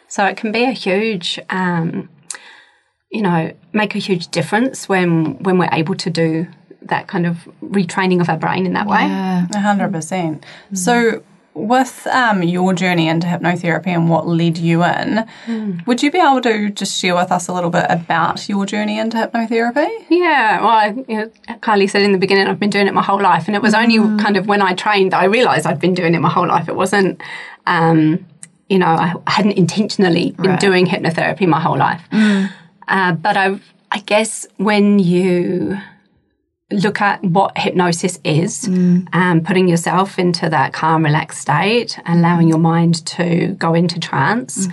So 0.10 0.26
it 0.26 0.36
can 0.38 0.52
be 0.52 0.64
a 0.64 0.72
huge, 0.72 1.40
um, 1.50 2.10
you 3.12 3.22
know, 3.22 3.54
make 3.74 3.96
a 3.96 4.00
huge 4.00 4.28
difference 4.28 4.90
when 4.90 5.42
when 5.44 5.58
we're 5.58 5.70
able 5.72 5.96
to 5.96 6.10
do 6.10 6.48
that 6.82 7.08
kind 7.08 7.26
of 7.26 7.48
retraining 7.64 8.20
of 8.20 8.30
our 8.30 8.38
brain 8.38 8.66
in 8.66 8.74
that 8.74 8.88
way. 8.88 9.02
Yeah. 9.02 9.48
A 9.54 9.60
hundred 9.60 9.92
percent. 9.92 10.46
So, 10.74 11.24
with 11.54 12.08
um, 12.08 12.42
your 12.42 12.74
journey 12.74 13.08
into 13.08 13.28
hypnotherapy 13.28 13.88
and 13.88 14.10
what 14.10 14.28
led 14.28 14.58
you 14.58 14.84
in, 14.84 15.28
would 15.86 16.02
you 16.02 16.10
be 16.12 16.18
able 16.18 16.42
to 16.42 16.70
just 16.70 17.00
share 17.00 17.16
with 17.16 17.32
us 17.32 17.48
a 17.48 17.54
little 17.54 17.70
bit 17.70 17.86
about 17.90 18.48
your 18.48 18.66
journey 18.66 18.98
into 18.98 19.18
hypnotherapy? 19.18 20.06
Yeah, 20.10 20.62
well, 20.62 20.70
I, 20.70 20.88
you 21.08 21.18
know, 21.18 21.32
Kylie 21.60 21.90
said 21.90 22.02
in 22.04 22.12
the 22.12 22.18
beginning, 22.18 22.48
I've 22.48 22.60
been 22.60 22.70
doing 22.70 22.88
it 22.88 22.94
my 22.94 23.04
whole 23.04 23.22
life, 23.22 23.48
and 23.48 23.56
it 23.56 23.62
was 23.62 23.74
only 23.74 23.98
kind 24.22 24.38
of 24.38 24.48
when 24.48 24.62
I 24.62 24.74
trained 24.74 25.12
that 25.12 25.22
I 25.22 25.26
realised 25.26 25.66
I'd 25.66 25.80
been 25.80 25.94
doing 25.94 26.16
it 26.16 26.20
my 26.20 26.30
whole 26.30 26.48
life. 26.48 26.70
It 26.70 26.76
wasn't, 26.76 27.22
um, 27.68 28.26
you 28.70 28.78
know, 28.80 28.86
I 28.88 29.14
hadn't 29.28 29.54
intentionally 29.54 30.32
been 30.32 30.52
doing 30.58 30.86
hypnotherapy 30.86 31.48
my 31.48 31.60
whole 31.60 31.78
life. 31.78 32.02
Uh, 32.88 33.14
but 33.14 33.36
I, 33.38 33.60
I 33.92 34.00
guess 34.00 34.48
when 34.58 35.00
you 35.00 35.78
look 36.72 37.02
at 37.02 37.24
what 37.24 37.58
hypnosis 37.58 38.20
is, 38.24 38.68
um, 39.14 39.42
putting 39.44 39.68
yourself 39.68 40.20
into 40.20 40.50
that 40.50 40.72
calm, 40.72 41.04
relaxed 41.04 41.42
state, 41.42 42.00
allowing 42.06 42.48
your 42.48 42.60
mind 42.60 43.04
to 43.08 43.56
go 43.58 43.74
into 43.74 44.00
trance, 44.00 44.68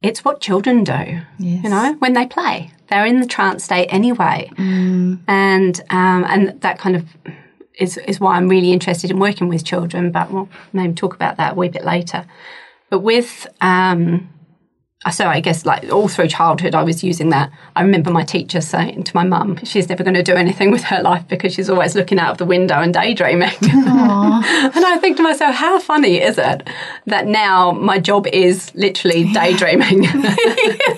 it's 0.00 0.24
what 0.24 0.40
children 0.40 0.84
do. 0.84 1.20
You 1.64 1.70
know, 1.70 1.94
when 1.98 2.12
they 2.12 2.26
play, 2.26 2.70
they're 2.88 3.06
in 3.06 3.20
the 3.20 3.26
trance 3.26 3.64
state 3.64 3.86
anyway, 3.88 4.50
and 5.26 5.80
um, 5.90 6.24
and 6.28 6.60
that 6.60 6.78
kind 6.78 6.94
of 6.96 7.04
is 7.78 7.96
is 7.98 8.20
why 8.20 8.36
I'm 8.36 8.48
really 8.48 8.70
interested 8.72 9.10
in 9.10 9.18
working 9.18 9.48
with 9.48 9.64
children. 9.64 10.10
But 10.12 10.30
we'll 10.30 10.48
maybe 10.72 10.92
talk 10.94 11.14
about 11.14 11.36
that 11.38 11.52
a 11.52 11.54
wee 11.54 11.68
bit 11.68 11.84
later. 11.84 12.26
But 12.92 12.98
with 12.98 13.46
um, 13.62 14.28
so 15.10 15.26
I 15.26 15.40
guess 15.40 15.64
like 15.64 15.90
all 15.90 16.08
through 16.08 16.28
childhood, 16.28 16.74
I 16.74 16.82
was 16.82 17.02
using 17.02 17.30
that. 17.30 17.50
I 17.74 17.80
remember 17.80 18.10
my 18.10 18.22
teacher 18.22 18.60
saying 18.60 19.04
to 19.04 19.16
my 19.16 19.24
mum, 19.24 19.56
she's 19.64 19.88
never 19.88 20.04
going 20.04 20.12
to 20.12 20.22
do 20.22 20.34
anything 20.34 20.70
with 20.70 20.82
her 20.84 21.00
life 21.00 21.26
because 21.26 21.54
she's 21.54 21.70
always 21.70 21.94
looking 21.96 22.18
out 22.18 22.32
of 22.32 22.36
the 22.36 22.44
window 22.44 22.74
and 22.74 22.92
daydreaming. 22.92 23.48
and 23.62 24.84
I 24.84 24.98
think 25.00 25.16
to 25.16 25.22
myself, 25.22 25.54
how 25.54 25.78
funny 25.78 26.20
is 26.20 26.36
it 26.36 26.68
that 27.06 27.26
now 27.26 27.72
my 27.72 27.98
job 27.98 28.26
is 28.26 28.70
literally 28.74 29.32
daydreaming? 29.32 30.04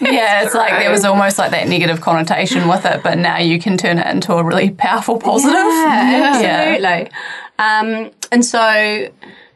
Yeah, 0.01 0.43
it's 0.45 0.55
like 0.55 0.73
there 0.73 0.91
was 0.91 1.05
almost 1.05 1.39
like 1.39 1.53
that 1.53 1.69
negative 1.69 2.01
connotation 2.01 2.67
with 2.67 2.85
it, 2.85 3.03
but 3.05 3.19
now 3.19 3.39
you 3.39 3.61
can 3.61 3.79
turn 3.79 3.99
it 3.99 4.07
into 4.09 4.33
a 4.35 4.43
really 4.43 4.71
powerful 4.71 5.19
positive. 5.19 5.55
Yeah, 5.55 6.41
Yeah. 6.41 6.75
absolutely. 6.75 7.13
Um, 7.59 8.11
and 8.33 8.45
so, 8.45 9.09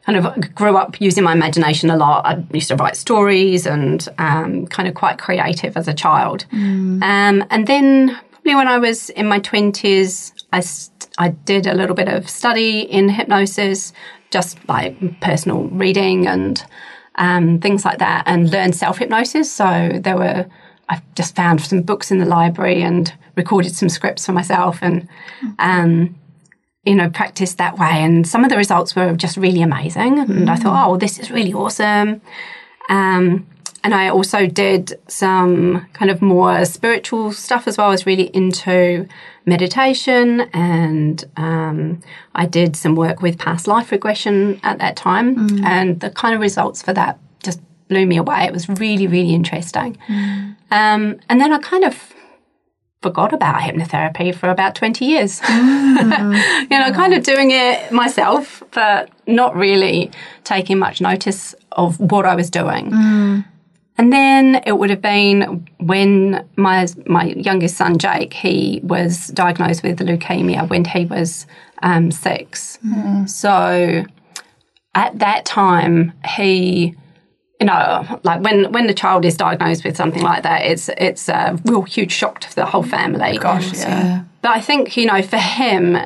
kind 0.09 0.25
of 0.25 0.55
grew 0.55 0.75
up 0.79 0.99
using 1.03 1.23
my 1.23 1.35
imagination 1.35 1.91
a 1.91 1.97
lot. 1.97 2.25
I 2.25 2.43
used 2.55 2.69
to 2.69 2.77
write 2.77 2.97
stories 2.97 3.67
and 3.67 4.09
um, 4.17 4.67
kind 4.69 4.89
of 4.89 4.95
quite 4.95 5.19
creative 5.19 5.77
as 5.77 5.87
a 5.87 5.93
child. 5.93 6.47
Um, 7.03 7.45
and 7.51 7.67
then, 7.67 8.19
probably 8.31 8.55
when 8.55 8.69
I 8.69 8.79
was 8.79 9.11
in 9.11 9.27
my 9.27 9.39
twenties, 9.39 10.33
I 10.51 10.61
st- 10.61 11.09
I 11.19 11.29
did 11.29 11.67
a 11.67 11.75
little 11.75 11.95
bit 11.95 12.09
of 12.09 12.27
study 12.27 12.81
in 12.81 13.11
hypnosis, 13.11 13.93
just 14.31 14.57
like 14.67 15.21
personal 15.21 15.65
reading 15.65 16.27
and 16.27 16.65
um, 17.17 17.61
things 17.61 17.85
like 17.85 17.99
that, 17.99 18.23
and 18.25 18.51
learned 18.51 18.77
self 18.77 18.97
hypnosis. 18.97 19.53
So 19.53 19.91
there 20.01 20.17
were. 20.17 20.47
I 20.91 21.03
just 21.17 21.37
found 21.37 21.61
some 21.61 21.83
books 21.83 22.11
in 22.11 22.19
the 22.19 22.25
library 22.25 22.81
and 22.81 23.13
recorded 23.37 23.77
some 23.77 23.91
scripts 23.91 24.25
for 24.25 24.33
myself 24.33 24.79
and 24.81 25.07
um, 25.59 26.18
you 26.89 26.95
know, 26.95 27.11
practice 27.11 27.55
that 27.55 27.79
way. 27.79 28.03
And 28.03 28.27
some 28.27 28.45
of 28.45 28.51
the 28.51 28.57
results 28.57 28.97
were 28.97 29.13
just 29.15 29.37
really 29.37 29.61
amazing. 29.63 30.19
And 30.19 30.51
I 30.51 30.57
thought, 30.57 30.87
oh, 30.87 30.91
well, 30.91 30.99
this 30.99 31.19
is 31.19 31.31
really 31.31 31.53
awesome. 31.53 32.23
Um, 32.89 33.47
and 33.85 33.95
I 33.95 34.09
also 34.09 34.47
did 34.47 34.99
some 35.07 35.87
kind 35.93 36.11
of 36.11 36.21
more 36.23 36.65
spiritual 36.65 37.33
stuff 37.33 37.69
as 37.69 37.77
well. 37.77 37.89
I 37.89 37.91
was 37.91 38.07
really 38.07 38.35
into 38.35 39.07
meditation 39.47 40.41
and 40.53 41.25
um, 41.37 42.01
I 42.35 42.47
did 42.47 42.75
some 42.75 42.97
work 42.97 43.23
with 43.23 43.39
past 43.39 43.67
life 43.67 43.93
regression 43.93 44.59
at 44.63 44.79
that 44.79 44.97
time. 44.97 45.35
And 45.65 46.01
the 46.01 46.11
kind 46.11 46.35
of 46.35 46.41
results 46.41 46.83
for 46.83 46.93
that 46.95 47.19
just 47.43 47.61
blew 47.89 48.07
me 48.07 48.17
away. 48.17 48.45
It 48.45 48.53
was 48.53 48.69
really, 48.69 49.07
really 49.07 49.35
interesting. 49.35 49.97
Um, 50.71 51.21
and 51.29 51.41
then 51.41 51.53
I 51.53 51.59
kind 51.59 51.85
of 51.85 52.15
forgot 53.03 53.33
about 53.33 53.61
hypnotherapy 53.61 54.35
for 54.35 54.51
about 54.51 54.75
20 54.75 55.05
years. 55.05 55.41
Mm-hmm. 55.99 56.73
you 56.73 56.79
know, 56.79 56.93
kind 56.93 57.13
of 57.13 57.25
doing 57.25 57.51
it 57.51 57.91
myself, 57.91 58.63
but 58.71 59.11
not 59.27 59.57
really 59.57 60.13
taking 60.45 60.79
much 60.79 61.01
notice 61.01 61.57
of 61.73 61.99
what 61.99 62.25
I 62.25 62.37
was 62.37 62.51
doing. 62.51 62.93
Mm. 62.93 63.45
And 63.97 64.13
then 64.13 64.63
it 64.65 64.79
would 64.79 64.91
have 64.91 65.03
been 65.03 65.67
when 65.79 66.47
my 66.55 66.87
my 67.07 67.25
youngest 67.25 67.77
son 67.77 67.99
Jake 67.99 68.33
he 68.33 68.81
was 68.85 69.27
diagnosed 69.29 69.83
with 69.83 69.99
leukemia 69.99 70.71
when 70.71 70.85
he 70.85 71.05
was 71.05 71.47
um, 71.83 72.13
six. 72.13 72.79
Mm-hmm. 72.87 73.27
So 73.27 74.05
at 74.95 75.19
that 75.19 75.45
time 75.45 76.13
he 76.37 76.95
you 77.61 77.67
know, 77.67 78.21
like 78.23 78.41
when 78.43 78.71
when 78.73 78.87
the 78.87 78.95
child 78.95 79.25
is 79.25 79.37
diagnosed 79.37 79.85
with 79.85 79.97
something 79.97 80.23
like 80.23 80.45
that, 80.45 80.65
it's 80.65 80.89
it's 80.97 81.29
a 81.29 81.59
real 81.65 81.83
huge 81.83 82.13
shock 82.13 82.41
to 82.41 82.55
the 82.55 82.65
whole 82.65 82.85
family. 82.85 83.39
Gosh, 83.39 83.73
yeah. 83.75 84.25
But 84.43 84.53
I 84.53 84.61
think 84.61 84.97
you 84.97 85.07
know, 85.07 85.23
for 85.23 85.39
him, 85.39 85.99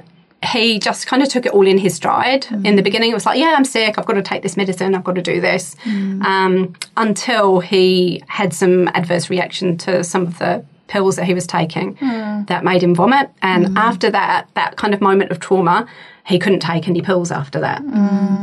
he 0.43 0.79
just 0.79 1.07
kind 1.07 1.23
of 1.23 1.29
took 1.29 1.45
it 1.45 1.53
all 1.53 1.67
in 1.67 1.77
his 1.77 1.95
stride. 1.95 2.45
Mm. 2.45 2.67
In 2.67 2.77
the 2.77 2.83
beginning, 2.83 3.11
it 3.11 3.15
was 3.15 3.27
like, 3.27 3.39
"Yeah, 3.39 3.55
I'm 3.55 3.67
sick. 3.67 3.99
I've 3.99 4.07
got 4.07 4.15
to 4.15 4.23
take 4.23 4.43
this 4.43 4.57
medicine. 4.57 4.95
I've 4.95 5.05
got 5.05 5.15
to 5.17 5.23
do 5.23 5.43
this." 5.43 5.75
Mm. 5.85 6.25
Um, 6.25 6.75
until 6.97 7.61
he 7.61 8.23
had 8.29 8.55
some 8.55 8.89
adverse 8.89 9.29
reaction 9.29 9.77
to 9.79 10.03
some 10.03 10.23
of 10.23 10.39
the 10.39 10.65
pills 10.89 11.17
that 11.17 11.25
he 11.25 11.33
was 11.33 11.47
taking 11.47 11.97
hmm. 11.97 12.45
that 12.49 12.65
made 12.65 12.83
him 12.83 12.95
vomit. 12.95 13.31
And 13.41 13.69
mm. 13.69 13.77
after 13.79 14.11
that, 14.11 14.47
that 14.55 14.77
kind 14.77 14.93
of 14.93 15.01
moment 15.01 15.31
of 15.31 15.41
trauma, 15.41 15.87
he 16.27 16.39
couldn't 16.39 16.61
take 16.61 16.87
any 16.87 17.01
pills 17.01 17.31
after 17.31 17.61
that. 17.61 17.81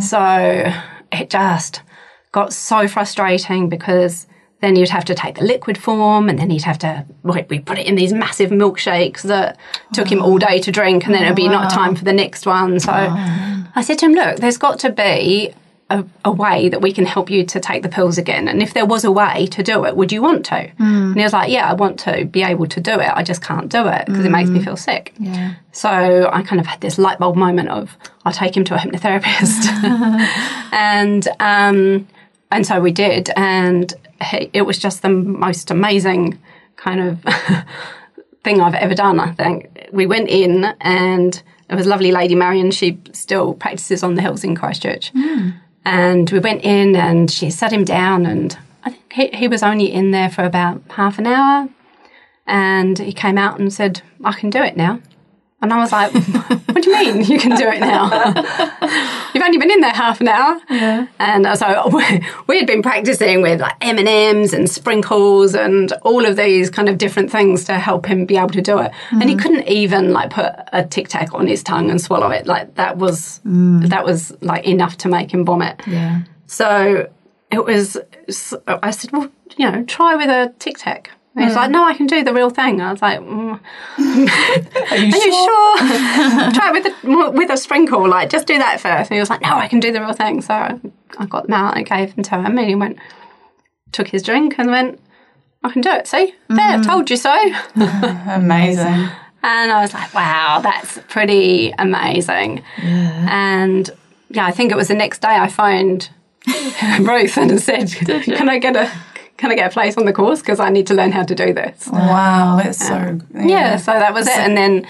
So 0.01 0.73
it 1.11 1.29
just 1.29 1.83
got 2.31 2.53
so 2.53 2.88
frustrating 2.88 3.69
because 3.69 4.27
then 4.62 4.75
you'd 4.75 4.89
have 4.89 5.05
to 5.05 5.15
take 5.15 5.36
the 5.36 5.43
liquid 5.43 5.77
form 5.77 6.27
and 6.27 6.38
then 6.38 6.50
he'd 6.50 6.63
have 6.63 6.77
to 6.79 7.05
we 7.24 7.43
we 7.50 7.59
put 7.59 7.77
it 7.79 7.88
in 7.88 7.95
these 7.95 8.12
massive 8.13 8.50
milkshakes 8.51 9.21
that 9.21 9.57
took 9.93 10.12
him 10.12 10.21
all 10.21 10.38
day 10.38 10.59
to 10.59 10.71
drink 10.71 11.05
and 11.05 11.13
then 11.13 11.24
it'd 11.24 11.36
be 11.36 11.48
not 11.48 11.71
time 11.71 11.95
for 11.95 12.03
the 12.03 12.13
next 12.13 12.45
one. 12.45 12.79
So 12.79 12.91
i 12.91 13.81
said 13.81 14.00
to 14.00 14.05
him 14.07 14.13
look 14.13 14.38
there's 14.38 14.57
got 14.57 14.79
to 14.79 14.91
be 14.91 15.53
a, 15.91 16.05
a 16.24 16.31
way 16.31 16.69
that 16.69 16.81
we 16.81 16.91
can 16.93 17.05
help 17.05 17.31
you 17.31 17.43
to 17.45 17.59
take 17.59 17.81
the 17.81 17.89
pills 17.89 18.19
again. 18.19 18.48
And 18.48 18.62
if 18.62 18.75
there 18.75 18.86
was 18.86 19.03
a 19.03 19.12
way 19.12 19.48
to 19.48 19.63
do 19.63 19.86
it 19.86 19.95
would 19.95 20.12
you 20.12 20.21
want 20.21 20.45
to? 20.48 20.69
And 20.77 21.15
he 21.15 21.24
was 21.24 21.33
like 21.33 21.50
yeah 21.50 21.69
i 21.69 21.74
want 21.74 21.98
to 22.01 22.25
be 22.25 22.43
able 22.43 22.67
to 22.67 22.81
do 22.81 23.00
it. 23.00 23.12
I 23.15 23.24
just 23.24 23.41
can't 23.41 23.69
do 23.69 23.88
it 23.88 24.05
because 24.05 24.25
it 24.25 24.29
makes 24.29 24.50
me 24.50 24.62
feel 24.62 24.77
sick. 24.77 25.13
Yeah. 25.17 25.55
so 25.71 26.29
I 26.31 26.43
kind 26.43 26.59
of 26.59 26.67
had 26.67 26.81
this 26.81 26.98
light 27.00 27.17
bulb 27.17 27.38
moment 27.38 27.69
of 27.69 27.95
I'll 28.25 28.33
take 28.33 28.55
him 28.57 28.65
to 28.65 28.75
a 28.75 28.77
hypnotherapist, 28.77 29.65
and 30.74 31.27
um, 31.39 32.07
and 32.51 32.65
so 32.65 32.79
we 32.79 32.91
did, 32.91 33.29
and 33.35 33.93
it 34.53 34.65
was 34.65 34.79
just 34.79 35.01
the 35.01 35.09
most 35.09 35.71
amazing 35.71 36.39
kind 36.75 36.99
of 36.99 37.23
thing 38.43 38.61
I've 38.61 38.73
ever 38.73 38.95
done. 38.95 39.19
I 39.19 39.31
think 39.33 39.89
we 39.91 40.05
went 40.05 40.29
in, 40.29 40.65
and 40.81 41.41
it 41.69 41.75
was 41.75 41.85
lovely 41.85 42.11
lady 42.11 42.35
Marion. 42.35 42.71
She 42.71 42.99
still 43.13 43.53
practices 43.53 44.03
on 44.03 44.15
the 44.15 44.21
hills 44.21 44.43
in 44.43 44.55
Christchurch, 44.55 45.11
hmm. 45.11 45.49
and 45.85 46.29
we 46.31 46.39
went 46.39 46.63
in, 46.63 46.95
and 46.95 47.29
she 47.29 47.51
sat 47.51 47.71
him 47.71 47.83
down, 47.83 48.25
and 48.25 48.57
I 48.83 48.91
think 48.91 49.13
he, 49.13 49.27
he 49.27 49.47
was 49.47 49.61
only 49.61 49.91
in 49.91 50.11
there 50.11 50.29
for 50.29 50.43
about 50.43 50.81
half 50.89 51.19
an 51.19 51.27
hour, 51.27 51.69
and 52.47 52.97
he 52.97 53.13
came 53.13 53.37
out 53.37 53.59
and 53.59 53.71
said, 53.71 54.01
"I 54.23 54.33
can 54.33 54.49
do 54.49 54.63
it 54.63 54.75
now." 54.75 55.01
And 55.61 55.71
I 55.71 55.77
was 55.77 55.91
like, 55.91 56.13
"What 56.13 56.49
do 56.49 56.55
you 56.67 56.68
mean 57.03 57.23
you 57.25 57.39
can 57.39 57.55
do 57.55 57.67
it 57.67 57.79
now? 57.79 58.09
You've 59.33 59.43
only 59.43 59.57
been 59.57 59.71
in 59.71 59.81
there 59.81 59.91
half 59.91 60.21
an 60.21 60.27
hour." 60.27 60.59
Yeah. 60.69 61.07
And 61.19 61.45
uh, 61.45 61.55
so 61.55 61.89
we 62.47 62.57
had 62.57 62.67
been 62.67 62.81
practicing 62.81 63.41
with 63.41 63.61
like 63.61 63.75
M 63.81 63.97
and 63.97 64.07
M's 64.07 64.53
and 64.53 64.69
sprinkles 64.69 65.55
and 65.55 65.91
all 66.03 66.25
of 66.25 66.35
these 66.35 66.69
kind 66.69 66.89
of 66.89 66.97
different 66.97 67.31
things 67.31 67.63
to 67.65 67.79
help 67.79 68.05
him 68.05 68.25
be 68.25 68.37
able 68.37 68.49
to 68.49 68.61
do 68.61 68.79
it. 68.79 68.91
And 69.11 69.23
he 69.23 69.29
mm-hmm. 69.29 69.39
couldn't 69.39 69.67
even 69.67 70.13
like 70.13 70.31
put 70.31 70.53
a 70.73 70.85
tic 70.85 71.07
tac 71.07 71.33
on 71.33 71.47
his 71.47 71.63
tongue 71.63 71.89
and 71.89 72.01
swallow 72.01 72.29
it. 72.29 72.45
Like 72.47 72.75
that 72.75 72.97
was 72.97 73.41
mm. 73.45 73.87
that 73.89 74.05
was 74.05 74.35
like 74.41 74.65
enough 74.65 74.97
to 74.97 75.09
make 75.09 75.33
him 75.33 75.45
vomit. 75.45 75.81
Yeah. 75.87 76.21
So 76.47 77.09
it 77.51 77.65
was, 77.65 77.97
I 78.67 78.91
said, 78.91 79.11
well, 79.11 79.29
you 79.57 79.69
know, 79.69 79.83
try 79.85 80.15
with 80.15 80.29
a 80.29 80.53
tic 80.59 80.77
tac. 80.77 81.11
And 81.39 81.48
he's 81.48 81.55
like, 81.55 81.72
no, 81.72 81.84
I 81.84 81.93
can 81.93 82.08
do 82.08 82.24
the 82.24 82.34
real 82.34 82.50
thing. 82.50 82.81
I 82.81 82.91
was 82.91 83.01
like, 83.01 83.19
mm, 83.19 83.60
Are 83.98 84.01
you 84.05 84.27
are 84.91 84.98
you 84.98 85.12
sure? 85.12 85.77
sure? 85.77 86.51
Try 86.51 86.72
it 86.74 86.84
with 86.84 86.86
a, 86.86 87.31
with 87.31 87.50
a 87.50 87.58
sprinkle, 87.58 88.08
like 88.08 88.29
just 88.29 88.46
do 88.48 88.58
that 88.58 88.79
first. 88.79 89.10
And 89.10 89.15
he 89.15 89.19
was 89.19 89.29
like, 89.29 89.41
no, 89.41 89.55
I 89.55 89.67
can 89.67 89.79
do 89.79 89.91
the 89.91 90.01
real 90.01 90.13
thing. 90.13 90.41
So 90.41 90.53
I 90.53 91.25
got 91.27 91.43
them 91.43 91.53
out 91.53 91.77
and 91.77 91.86
gave 91.86 92.15
them 92.15 92.24
to 92.25 92.41
him, 92.41 92.58
and 92.58 92.67
he 92.67 92.75
went, 92.75 93.00
took 93.91 94.08
his 94.08 94.24
drink 94.24 94.55
and 94.58 94.69
went, 94.69 95.00
I 95.63 95.72
can 95.72 95.81
do 95.81 95.91
it. 95.91 96.08
See, 96.08 96.34
there, 96.48 96.81
told 96.81 97.10
you 97.10 97.17
so. 97.17 97.36
Amazing. 97.75 99.10
And 99.41 99.72
I 99.72 99.81
was 99.81 99.93
like, 99.93 100.13
wow, 100.13 100.60
that's 100.62 101.00
pretty 101.10 101.74
amazing. 101.77 102.63
Yeah. 102.81 103.27
And 103.29 103.89
yeah, 104.29 104.46
I 104.46 104.51
think 104.51 104.72
it 104.72 104.75
was 104.75 104.89
the 104.89 104.96
next 104.96 105.22
day 105.22 105.29
I 105.29 105.48
phoned 105.48 106.10
Ruth 107.00 107.38
and 107.38 107.60
said, 107.60 107.91
can 107.91 108.50
I 108.50 108.60
get 108.60 108.75
a 108.75 108.91
can 109.39 109.51
I 109.51 109.55
get 109.55 109.72
a 109.72 109.74
place 109.74 109.96
on 109.98 110.03
the 110.03 110.12
course 110.12 110.41
because 110.41 110.60
I 110.60 110.69
need 110.69 110.86
to 110.88 110.93
learn 110.93 111.13
how 111.13 111.24
to 111.24 111.34
do 111.34 111.53
this. 111.53 111.88
Wow, 111.88 112.60
that's 112.62 112.86
so 112.86 112.93
um, 112.96 113.22
Yeah, 113.34 113.77
so 113.77 113.93
that 113.93 114.13
was 114.13 114.27
it. 114.27 114.38
And 114.38 114.58
then 114.58 114.86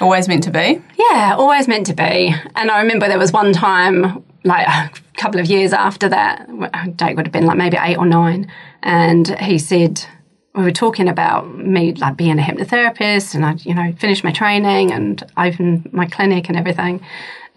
always 0.00 0.26
meant 0.26 0.42
to 0.44 0.50
be. 0.50 0.82
yeah, 0.98 1.36
always 1.38 1.68
meant 1.68 1.86
to 1.86 1.94
be. 1.94 2.34
And 2.56 2.70
I 2.70 2.80
remember 2.82 3.06
there 3.06 3.18
was 3.18 3.32
one 3.32 3.52
time, 3.52 4.24
like 4.42 4.66
a 4.66 4.90
couple 5.16 5.38
of 5.38 5.46
years 5.46 5.72
after 5.72 6.08
that, 6.08 6.48
Jake 6.96 7.16
would 7.16 7.26
have 7.26 7.32
been 7.32 7.46
like 7.46 7.56
maybe 7.56 7.78
eight 7.80 7.96
or 7.96 8.06
nine, 8.06 8.50
and 8.82 9.38
he 9.38 9.56
said, 9.56 10.04
we 10.56 10.64
were 10.64 10.72
talking 10.72 11.08
about 11.08 11.56
me 11.56 11.94
like 11.94 12.16
being 12.16 12.40
a 12.40 12.42
hypnotherapist, 12.42 13.36
and 13.36 13.46
I'd 13.46 13.64
you 13.64 13.74
know, 13.74 13.92
finished 13.92 14.24
my 14.24 14.32
training 14.32 14.90
and 14.90 15.22
opened 15.36 15.92
my 15.92 16.06
clinic 16.06 16.48
and 16.48 16.58
everything, 16.58 17.00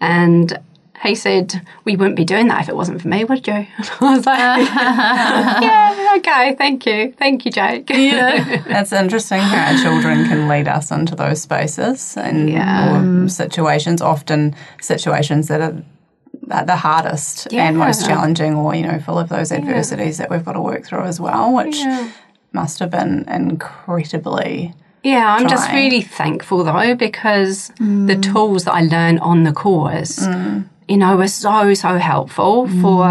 and 0.00 0.56
he 1.02 1.14
said, 1.14 1.60
we 1.84 1.96
wouldn't 1.96 2.16
be 2.16 2.24
doing 2.24 2.48
that 2.48 2.62
if 2.62 2.68
it 2.68 2.76
wasn't 2.76 3.02
for 3.02 3.08
me, 3.08 3.24
would 3.24 3.46
you? 3.46 3.52
I 4.00 4.16
was 4.16 4.26
like, 4.26 4.68
yeah, 5.62 6.14
okay, 6.18 6.54
thank 6.56 6.86
you. 6.86 7.12
Thank 7.12 7.44
you, 7.44 7.50
Jake. 7.50 7.90
Yeah. 7.90 8.62
It's 8.76 8.92
interesting 8.92 9.40
how 9.40 9.72
our 9.72 9.82
children 9.82 10.26
can 10.26 10.48
lead 10.48 10.68
us 10.68 10.90
into 10.90 11.14
those 11.14 11.42
spaces 11.42 12.16
and 12.16 12.50
or 12.50 13.28
situations, 13.28 14.00
often 14.02 14.54
situations 14.80 15.48
that 15.48 15.60
are 15.60 16.64
the 16.64 16.76
hardest 16.76 17.52
and 17.52 17.78
most 17.78 18.06
challenging 18.06 18.54
or, 18.54 18.74
you 18.74 18.82
know, 18.82 18.98
full 19.00 19.18
of 19.18 19.28
those 19.28 19.50
adversities 19.52 20.18
that 20.18 20.30
we've 20.30 20.44
got 20.44 20.52
to 20.52 20.60
work 20.60 20.84
through 20.84 21.02
as 21.04 21.20
well, 21.20 21.52
which 21.54 21.76
Yeah. 21.76 22.10
must 22.52 22.78
have 22.78 22.90
been 22.90 23.24
incredibly 23.28 24.74
Yeah, 25.02 25.34
I'm 25.36 25.48
just 25.48 25.70
really 25.72 26.02
thankful 26.02 26.64
though 26.64 26.94
because 26.94 27.68
the 27.78 28.16
mm. 28.16 28.22
tools 28.22 28.64
that 28.64 28.74
I 28.74 28.82
learn 28.82 29.18
on 29.18 29.44
the 29.44 29.52
course, 29.52 30.18
mm. 30.18 30.64
You 30.88 30.96
know, 30.96 31.16
were 31.16 31.26
so, 31.26 31.74
so 31.74 31.98
helpful 31.98 32.68
for, 32.80 33.08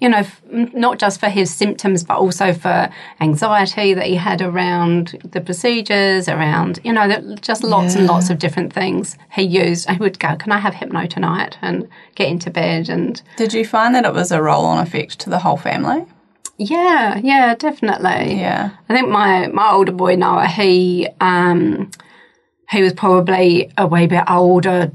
you 0.00 0.08
know, 0.08 0.18
f- 0.18 0.40
not 0.50 0.98
just 0.98 1.18
for 1.18 1.28
his 1.28 1.52
symptoms, 1.52 2.04
but 2.04 2.18
also 2.18 2.52
for 2.52 2.88
anxiety 3.20 3.94
that 3.94 4.06
he 4.06 4.14
had 4.14 4.40
around 4.40 5.18
the 5.32 5.40
procedures, 5.40 6.28
around, 6.28 6.78
you 6.84 6.92
know, 6.92 7.34
just 7.40 7.64
lots 7.64 7.96
and 7.96 8.06
lots 8.06 8.30
of 8.30 8.38
different 8.38 8.72
things 8.72 9.18
he 9.32 9.42
used. 9.42 9.88
I 9.88 9.94
would 9.94 10.20
go, 10.20 10.36
Can 10.36 10.52
I 10.52 10.58
have 10.58 10.74
hypno 10.74 11.06
tonight? 11.06 11.58
And 11.62 11.88
get 12.14 12.28
into 12.28 12.48
bed 12.48 12.88
and 12.88 13.20
Did 13.36 13.52
you 13.52 13.64
find 13.64 13.94
that 13.96 14.04
it 14.04 14.12
was 14.14 14.30
a 14.30 14.40
roll 14.40 14.64
on 14.64 14.78
effect 14.78 15.18
to 15.20 15.30
the 15.30 15.40
whole 15.40 15.56
family? 15.56 16.04
yeah, 16.58 17.18
yeah, 17.22 17.54
definitely. 17.54 18.40
Yeah. 18.40 18.70
I 18.88 18.94
think 18.94 19.08
my 19.08 19.48
my 19.48 19.72
older 19.72 19.92
boy 19.92 20.14
Noah, 20.16 20.46
he 20.46 21.06
um 21.20 21.90
he 22.70 22.82
was 22.82 22.94
probably 22.94 23.70
a 23.76 23.86
wee 23.86 24.06
bit 24.06 24.24
older 24.28 24.90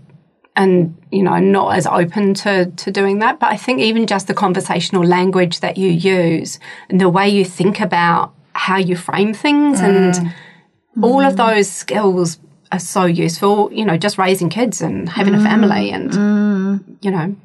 and 0.55 0.95
you 1.11 1.23
know 1.23 1.39
not 1.39 1.75
as 1.75 1.87
open 1.87 2.33
to 2.33 2.65
to 2.71 2.91
doing 2.91 3.19
that. 3.19 3.39
But 3.39 3.51
I 3.51 3.57
think 3.57 3.79
even 3.79 4.07
just 4.07 4.27
the 4.27 4.33
conversational 4.33 5.03
language 5.03 5.59
that 5.61 5.77
you 5.77 5.89
use 5.89 6.59
and 6.89 6.99
the 6.99 7.09
way 7.09 7.29
you 7.29 7.45
think 7.45 7.79
about 7.79 8.33
how 8.53 8.77
you 8.77 8.95
frame 8.95 9.33
things 9.33 9.79
and 9.79 10.13
mm. 10.13 10.33
all 11.01 11.21
of 11.21 11.37
those 11.37 11.69
skills 11.69 12.37
are 12.71 12.79
so 12.79 13.05
useful. 13.05 13.71
You 13.71 13.85
know, 13.85 13.97
just 13.97 14.17
raising 14.17 14.49
kids 14.49 14.81
and 14.81 15.07
having 15.07 15.33
a 15.33 15.37
mm. 15.37 15.43
family 15.43 15.91
and 15.91 16.11
mm. 16.11 16.97
you 17.01 17.11
know 17.11 17.35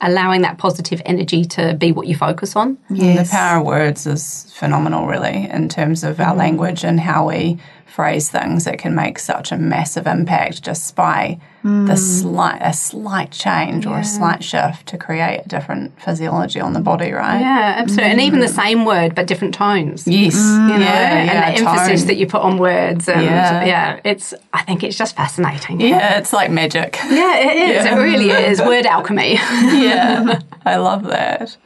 allowing 0.00 0.42
that 0.42 0.58
positive 0.58 1.00
energy 1.06 1.44
to 1.44 1.74
be 1.74 1.92
what 1.92 2.06
you 2.06 2.14
focus 2.14 2.54
on. 2.54 2.76
The 3.24 3.30
power 3.30 3.60
of 3.60 3.66
words 3.66 4.06
is 4.06 4.52
phenomenal, 4.54 5.06
really, 5.06 5.48
in 5.48 5.68
terms 5.68 6.04
of 6.04 6.20
our 6.20 6.34
language 6.34 6.84
and 6.84 7.00
how 7.00 7.28
we 7.28 7.58
phrase 7.86 8.28
things. 8.28 8.66
It 8.66 8.78
can 8.78 8.94
make 8.94 9.18
such 9.18 9.52
a 9.52 9.56
massive 9.56 10.06
impact 10.06 10.62
just 10.62 10.94
by 10.94 11.40
the 11.66 11.94
mm. 11.94 11.98
slight, 11.98 12.60
a 12.62 12.72
slight 12.72 13.32
change 13.32 13.86
or 13.86 13.98
a 13.98 14.04
slight 14.04 14.44
shift 14.44 14.86
to 14.86 14.96
create 14.96 15.42
a 15.44 15.48
different 15.48 16.00
physiology 16.00 16.60
on 16.60 16.74
the 16.74 16.80
body, 16.80 17.10
right? 17.10 17.40
Yeah, 17.40 17.74
absolutely. 17.78 18.10
And 18.12 18.20
even 18.20 18.38
the 18.38 18.46
mm. 18.46 18.54
same 18.54 18.84
word, 18.84 19.16
but 19.16 19.26
different 19.26 19.52
tones. 19.52 20.06
Yes. 20.06 20.36
Mm. 20.36 20.68
You 20.68 20.78
know, 20.78 20.84
yeah, 20.84 21.18
and 21.18 21.26
yeah, 21.26 21.50
the 21.50 21.58
emphasis 21.58 22.04
that 22.04 22.18
you 22.18 22.28
put 22.28 22.42
on 22.42 22.58
words. 22.58 23.08
And 23.08 23.22
Yeah. 23.22 23.64
yeah. 23.64 24.00
it's, 24.04 24.32
I 24.52 24.62
think 24.62 24.84
it's 24.84 24.96
just 24.96 25.16
fascinating. 25.16 25.80
Yeah, 25.80 26.18
it's 26.18 26.32
like 26.32 26.52
magic. 26.52 26.98
Yeah, 27.10 27.38
it 27.38 27.56
is. 27.56 27.84
Yeah. 27.84 27.98
It 27.98 28.00
really 28.00 28.30
is. 28.30 28.60
Word 28.66 28.86
alchemy. 28.86 29.34
yeah, 29.34 30.38
I 30.64 30.76
love 30.76 31.02
that. 31.04 31.56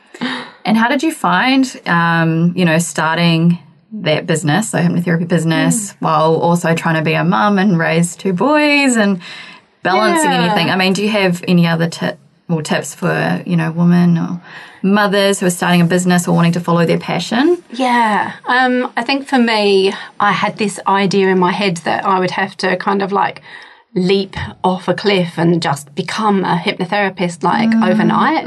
And 0.64 0.78
how 0.78 0.88
did 0.88 1.02
you 1.02 1.12
find, 1.12 1.78
um, 1.84 2.54
you 2.56 2.64
know, 2.64 2.78
starting 2.78 3.58
that 3.92 4.26
business, 4.26 4.70
so 4.70 4.78
hypnotherapy 4.78 5.28
business, 5.28 5.92
while 6.00 6.36
also 6.36 6.74
trying 6.74 6.94
to 6.94 7.02
be 7.02 7.12
a 7.12 7.24
mum 7.24 7.58
and 7.58 7.78
raise 7.78 8.16
two 8.16 8.32
boys 8.32 8.96
and 8.96 9.20
balancing 9.82 10.30
Yeah. 10.30 10.42
anything? 10.44 10.70
I 10.70 10.76
mean, 10.76 10.92
do 10.92 11.02
you 11.02 11.08
have 11.10 11.42
any 11.48 11.66
other 11.66 11.88
tip 11.88 12.18
or 12.48 12.62
tips 12.62 12.94
for, 12.94 13.42
you 13.46 13.56
know, 13.56 13.70
women 13.70 14.18
or 14.18 14.40
mothers 14.82 15.40
who 15.40 15.46
are 15.46 15.50
starting 15.50 15.80
a 15.80 15.84
business 15.84 16.26
or 16.26 16.34
wanting 16.34 16.52
to 16.52 16.60
follow 16.60 16.84
their 16.86 16.98
passion? 16.98 17.62
Yeah. 17.72 18.32
Um, 18.46 18.90
I 18.96 19.02
think 19.04 19.26
for 19.28 19.38
me, 19.38 19.92
I 20.18 20.32
had 20.32 20.56
this 20.56 20.80
idea 20.86 21.28
in 21.28 21.38
my 21.38 21.52
head 21.52 21.78
that 21.78 22.04
I 22.04 22.18
would 22.18 22.32
have 22.32 22.56
to 22.58 22.76
kind 22.76 23.02
of 23.02 23.12
like 23.12 23.42
leap 23.94 24.36
off 24.64 24.88
a 24.88 24.94
cliff 24.94 25.36
and 25.36 25.60
just 25.62 25.94
become 25.94 26.44
a 26.44 26.56
hypnotherapist 26.56 27.42
like 27.42 27.70
overnight. 27.88 28.46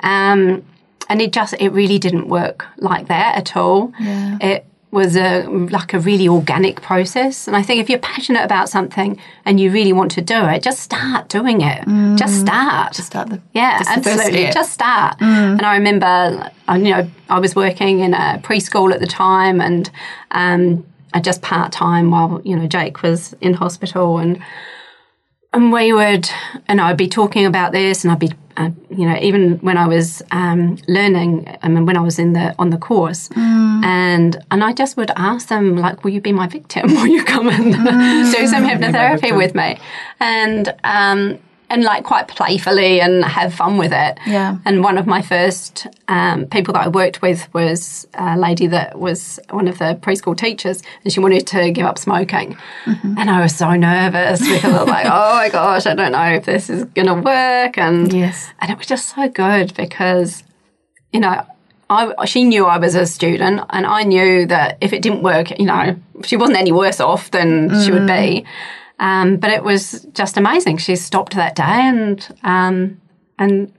Um, 0.00 0.64
and 1.10 1.22
it 1.22 1.32
just, 1.32 1.54
it 1.58 1.70
really 1.70 1.98
didn't 1.98 2.28
work 2.28 2.66
like 2.78 3.08
that 3.08 3.36
at 3.36 3.56
all. 3.56 3.92
Yeah. 3.98 4.36
It 4.40 4.64
was 4.90 5.16
a 5.16 5.44
like 5.46 5.92
a 5.92 5.98
really 5.98 6.28
organic 6.28 6.80
process. 6.80 7.46
And 7.46 7.56
I 7.56 7.62
think 7.62 7.80
if 7.80 7.90
you're 7.90 7.98
passionate 7.98 8.42
about 8.42 8.68
something 8.68 9.20
and 9.44 9.60
you 9.60 9.70
really 9.70 9.92
want 9.92 10.10
to 10.12 10.22
do 10.22 10.46
it, 10.46 10.62
just 10.62 10.80
start 10.80 11.28
doing 11.28 11.60
it. 11.60 11.84
Just 12.16 12.40
start. 12.40 12.94
Just 12.94 13.08
start 13.08 13.28
the 13.28 13.40
Yeah, 13.52 13.78
just 13.78 13.90
absolutely. 13.90 14.50
Just 14.50 14.72
start. 14.72 15.16
And 15.20 15.62
I 15.62 15.76
remember, 15.76 16.50
I, 16.68 16.76
you 16.78 16.90
know, 16.90 17.10
I 17.28 17.38
was 17.38 17.54
working 17.54 18.00
in 18.00 18.14
a 18.14 18.40
preschool 18.42 18.92
at 18.92 19.00
the 19.00 19.06
time, 19.06 19.60
and 19.60 19.90
um, 20.30 20.86
I 21.12 21.20
just 21.20 21.42
part 21.42 21.72
time 21.72 22.10
while 22.10 22.40
you 22.44 22.56
know 22.56 22.66
Jake 22.66 23.02
was 23.02 23.34
in 23.40 23.54
hospital, 23.54 24.18
and 24.18 24.42
and 25.52 25.72
we 25.72 25.92
would, 25.92 26.30
and 26.66 26.80
I'd 26.80 26.96
be 26.96 27.08
talking 27.08 27.46
about 27.46 27.72
this, 27.72 28.04
and 28.04 28.12
I'd 28.12 28.18
be, 28.18 28.32
uh, 28.56 28.70
you 28.98 29.06
know, 29.08 29.16
even 29.20 29.58
when 29.58 29.78
I 29.78 29.86
was 29.86 30.22
um, 30.32 30.76
learning, 30.88 31.56
I 31.62 31.68
mean, 31.68 31.86
when 31.86 31.96
I 31.96 32.00
was 32.00 32.18
in 32.18 32.32
the 32.32 32.52
on 32.58 32.70
the 32.70 32.78
course, 32.78 33.30
and 33.36 34.44
and 34.50 34.64
I 34.64 34.72
just 34.72 34.96
would 34.96 35.12
ask 35.14 35.46
them 35.48 35.76
like, 35.76 36.02
"Will 36.02 36.10
you 36.10 36.20
be 36.20 36.32
my 36.32 36.48
victim? 36.48 36.92
Will 36.96 37.06
you 37.06 37.22
come 37.22 37.48
and 37.48 37.74
do 38.34 38.46
some 38.48 38.64
hypnotherapy 38.70 39.36
with 39.36 39.54
me?" 39.54 39.78
And 40.18 40.74
um, 40.82 41.38
and 41.70 41.82
like 41.84 42.02
quite 42.04 42.28
playfully 42.28 43.00
and 43.00 43.24
have 43.24 43.52
fun 43.54 43.76
with 43.76 43.92
it. 43.92 44.18
Yeah. 44.26 44.56
And 44.64 44.82
one 44.82 44.96
of 44.96 45.06
my 45.06 45.20
first 45.22 45.86
um, 46.08 46.46
people 46.46 46.72
that 46.74 46.84
I 46.86 46.88
worked 46.88 47.20
with 47.20 47.52
was 47.52 48.06
a 48.14 48.38
lady 48.38 48.66
that 48.68 48.98
was 48.98 49.38
one 49.50 49.68
of 49.68 49.78
the 49.78 49.98
preschool 50.00 50.36
teachers, 50.36 50.82
and 51.04 51.12
she 51.12 51.20
wanted 51.20 51.46
to 51.48 51.70
give 51.70 51.84
up 51.86 51.98
smoking. 51.98 52.56
And 52.86 53.30
I 53.30 53.42
was 53.42 53.54
so 53.54 53.74
nervous 53.74 54.40
because 54.40 54.64
I 54.72 54.78
was 54.80 54.88
like, 54.88 55.06
oh 55.06 55.34
my 55.34 55.48
gosh, 55.50 55.86
I 55.86 55.94
don't 55.94 56.12
know 56.12 56.24
if 56.34 56.44
this 56.46 56.70
is 56.70 56.84
going 56.84 57.06
to 57.08 57.14
work. 57.14 57.76
And 57.76 58.12
Yes. 58.12 58.48
and 58.60 58.70
it 58.70 58.78
was 58.78 58.86
just 58.86 59.14
so 59.14 59.28
good 59.28 59.74
because, 59.74 60.42
you 61.12 61.20
know, 61.20 61.44
I, 61.90 62.24
she 62.26 62.44
knew 62.44 62.66
I 62.66 62.78
was 62.78 62.94
a 62.94 63.06
student, 63.06 63.62
and 63.70 63.86
I 63.86 64.02
knew 64.02 64.46
that 64.46 64.76
if 64.80 64.92
it 64.92 65.00
didn't 65.02 65.22
work, 65.22 65.58
you 65.58 65.64
know, 65.66 65.96
she 66.22 66.36
wasn't 66.36 66.58
any 66.58 66.72
worse 66.72 67.00
off 67.00 67.30
than 67.30 67.70
she 67.82 67.90
would 67.92 68.06
be. 68.06 68.44
Um, 69.00 69.36
but 69.36 69.50
it 69.50 69.62
was 69.62 70.06
just 70.12 70.36
amazing. 70.36 70.78
She 70.78 70.96
stopped 70.96 71.34
that 71.34 71.54
day, 71.54 71.62
and 71.64 72.34
um, 72.42 73.00
and 73.38 73.72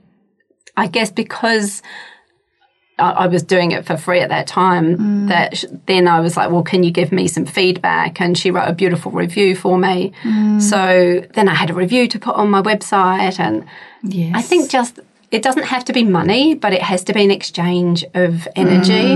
I 0.76 0.86
guess 0.86 1.10
because 1.10 1.82
I, 2.98 3.10
I 3.10 3.26
was 3.26 3.42
doing 3.42 3.72
it 3.72 3.84
for 3.84 3.96
free 3.96 4.20
at 4.20 4.30
that 4.30 4.46
time, 4.46 5.26
that 5.26 5.58
sh- 5.58 5.64
then 5.86 6.08
I 6.08 6.20
was 6.20 6.36
like, 6.36 6.50
well, 6.50 6.62
can 6.62 6.82
you 6.82 6.90
give 6.90 7.12
me 7.12 7.28
some 7.28 7.44
feedback? 7.44 8.20
And 8.20 8.36
she 8.36 8.50
wrote 8.50 8.68
a 8.68 8.72
beautiful 8.72 9.12
review 9.12 9.54
for 9.54 9.76
me. 9.78 10.12
So 10.60 11.22
then 11.34 11.48
I 11.48 11.54
had 11.54 11.70
a 11.70 11.74
review 11.74 12.08
to 12.08 12.18
put 12.18 12.34
on 12.36 12.50
my 12.50 12.62
website, 12.62 13.38
and 13.38 13.66
Yes. 14.02 14.32
I 14.34 14.40
think 14.42 14.70
just 14.70 14.98
it 15.30 15.42
doesn't 15.42 15.62
have 15.64 15.84
to 15.84 15.92
be 15.92 16.02
money, 16.02 16.54
but 16.54 16.72
it 16.72 16.82
has 16.82 17.04
to 17.04 17.12
be 17.12 17.22
an 17.22 17.30
exchange 17.30 18.04
of 18.14 18.48
energy. 18.56 19.14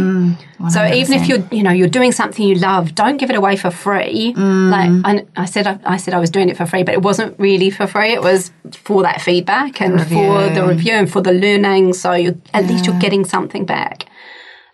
so 0.70 0.86
even 0.86 1.12
if 1.14 1.26
you're, 1.28 1.42
you 1.50 1.62
know, 1.62 1.72
you're 1.72 1.88
doing 1.88 2.12
something 2.12 2.46
you 2.46 2.54
love, 2.54 2.94
don't 2.94 3.16
give 3.16 3.30
it 3.30 3.36
away 3.36 3.56
for 3.56 3.70
free. 3.70 4.32
Like 4.36 4.90
I, 5.04 5.26
I 5.36 5.44
said, 5.44 5.66
I, 5.66 5.78
I 5.84 5.96
said 5.96 6.14
I 6.14 6.20
was 6.20 6.30
doing 6.30 6.48
it 6.48 6.56
for 6.56 6.66
free, 6.66 6.84
but 6.84 6.94
it 6.94 7.02
wasn't 7.02 7.38
really 7.40 7.68
for 7.70 7.86
free. 7.88 8.12
It 8.12 8.22
was 8.22 8.52
for 8.72 9.02
that 9.02 9.20
feedback 9.22 9.80
and 9.80 10.00
for 10.06 10.48
the 10.54 10.64
review 10.66 10.92
and 10.92 11.10
for 11.10 11.20
the 11.20 11.32
learning. 11.32 11.94
So 11.94 12.12
you 12.12 12.40
at 12.52 12.66
least 12.66 12.86
you're 12.86 12.98
getting 13.00 13.24
something 13.24 13.64
back. 13.64 14.06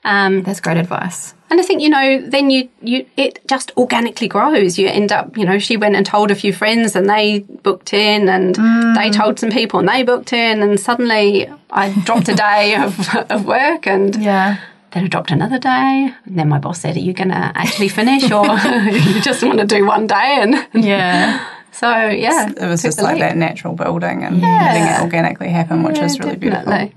Um, 0.04 0.42
That's 0.44 0.60
great 0.60 0.78
advice. 0.78 1.34
and 1.50 1.60
I 1.60 1.62
think, 1.62 1.82
you 1.82 1.90
know, 1.90 2.22
then 2.26 2.48
you, 2.50 2.68
you, 2.80 3.04
it 3.18 3.38
just 3.46 3.70
organically 3.76 4.28
grows. 4.28 4.78
You 4.78 4.88
end 4.88 5.12
up, 5.12 5.36
you 5.36 5.44
know, 5.44 5.58
she 5.58 5.76
went 5.76 5.94
and 5.94 6.06
told 6.06 6.30
a 6.30 6.34
few 6.34 6.52
friends 6.54 6.96
and 6.96 7.08
they 7.08 7.40
booked 7.62 7.92
in 7.92 8.28
and 8.28 8.54
they 8.96 9.10
told 9.10 9.38
some 9.38 9.50
people 9.50 9.78
and 9.80 9.88
they 9.88 10.02
booked 10.02 10.32
in 10.32 10.62
and 10.62 10.80
suddenly 10.80 11.50
I 11.70 11.90
dropped 12.04 12.28
a 12.30 12.34
day 12.34 12.76
of, 12.84 12.98
of 13.30 13.44
work 13.44 13.86
and 13.86 14.16
Yeah. 14.16 14.56
then 14.92 15.04
I 15.04 15.08
dropped 15.08 15.32
another 15.32 15.58
day. 15.58 16.14
And 16.24 16.38
then 16.38 16.48
my 16.48 16.58
boss 16.58 16.80
said, 16.80 16.96
are 16.96 17.00
you 17.00 17.12
going 17.12 17.28
to 17.28 17.52
actually 17.54 17.88
finish 17.88 18.30
or 18.30 18.46
you 18.90 19.20
just 19.20 19.42
want 19.42 19.58
to 19.58 19.66
do 19.66 19.84
one 19.84 20.06
day? 20.06 20.38
And 20.40 20.82
Yeah. 20.82 21.44
so, 21.72 21.88
yeah. 22.08 22.48
It 22.56 22.66
was 22.68 22.80
just 22.82 23.02
like 23.02 23.16
leap. 23.16 23.20
that 23.20 23.36
natural 23.36 23.74
building 23.74 24.24
and 24.24 24.40
letting 24.40 24.86
it 24.86 25.00
organically 25.02 25.50
happen, 25.50 25.82
which 25.82 25.98
Yeah, 25.98 26.04
is 26.06 26.18
really 26.20 26.36
beautiful. 26.36 26.90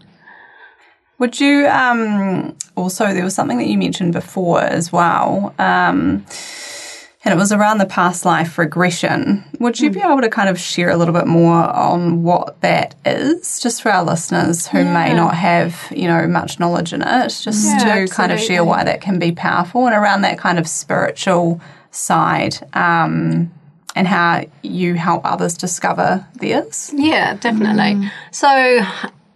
Would 1.23 1.39
you 1.39 1.67
um, 1.67 2.53
also, 2.75 3.13
there 3.13 3.23
was 3.23 3.33
something 3.33 3.57
that 3.57 3.67
you 3.67 3.77
mentioned 3.77 4.11
before 4.11 4.59
as 4.59 4.91
well, 4.91 5.55
um, 5.57 6.25
and 7.23 7.33
it 7.33 7.37
was 7.37 7.53
around 7.53 7.77
the 7.77 7.85
past 7.85 8.25
life 8.25 8.57
regression. 8.57 9.45
Would 9.61 9.79
you 9.79 9.89
be 9.89 10.01
able 10.01 10.19
to 10.19 10.27
kind 10.27 10.49
of 10.49 10.59
share 10.59 10.89
a 10.89 10.97
little 10.97 11.13
bit 11.13 11.25
more 11.25 11.63
on 11.63 12.23
what 12.23 12.59
that 12.59 12.95
is, 13.05 13.61
just 13.61 13.81
for 13.81 13.89
our 13.89 14.03
listeners 14.03 14.67
who 14.67 14.83
may 14.83 15.13
not 15.13 15.33
have, 15.33 15.73
you 15.95 16.09
know, 16.09 16.27
much 16.27 16.59
knowledge 16.59 16.91
in 16.91 17.01
it, 17.01 17.29
just 17.41 17.67
Yeah, 17.67 18.05
to 18.05 18.13
kind 18.13 18.33
of 18.33 18.39
share 18.41 18.65
why 18.65 18.83
that 18.83 18.99
can 18.99 19.17
be 19.17 19.31
powerful 19.31 19.85
and 19.85 19.95
around 19.95 20.23
that 20.23 20.37
kind 20.37 20.59
of 20.59 20.67
spiritual 20.67 21.61
side 21.91 22.57
um, 22.73 23.49
and 23.95 24.09
how 24.09 24.43
you 24.61 24.95
help 24.95 25.21
others 25.23 25.53
discover 25.53 26.27
theirs? 26.33 26.91
Yeah, 26.93 27.35
definitely. 27.35 28.11
So 28.31 28.81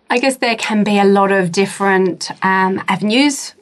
I 0.10 0.20
guess 0.20 0.38
there 0.38 0.56
can 0.56 0.84
be 0.84 1.00
a 1.00 1.06
lot 1.06 1.32
of 1.32 1.52
different 1.52 2.32
um, 2.44 2.82
avenues 2.88 3.54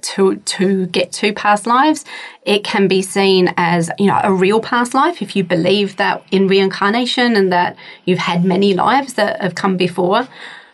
to 0.00 0.36
to 0.36 0.86
get 0.86 1.12
to 1.12 1.32
past 1.32 1.66
lives. 1.66 2.04
It 2.42 2.64
can 2.64 2.88
be 2.88 3.00
seen 3.02 3.54
as 3.56 3.90
you 3.98 4.06
know 4.06 4.20
a 4.22 4.32
real 4.32 4.60
past 4.60 4.94
life 4.94 5.22
if 5.22 5.36
you 5.36 5.44
believe 5.44 5.96
that 5.96 6.24
in 6.30 6.48
reincarnation 6.48 7.36
and 7.36 7.52
that 7.52 7.76
you've 8.04 8.18
had 8.18 8.44
many 8.44 8.74
lives 8.74 9.14
that 9.14 9.40
have 9.40 9.54
come 9.54 9.76
before. 9.76 10.28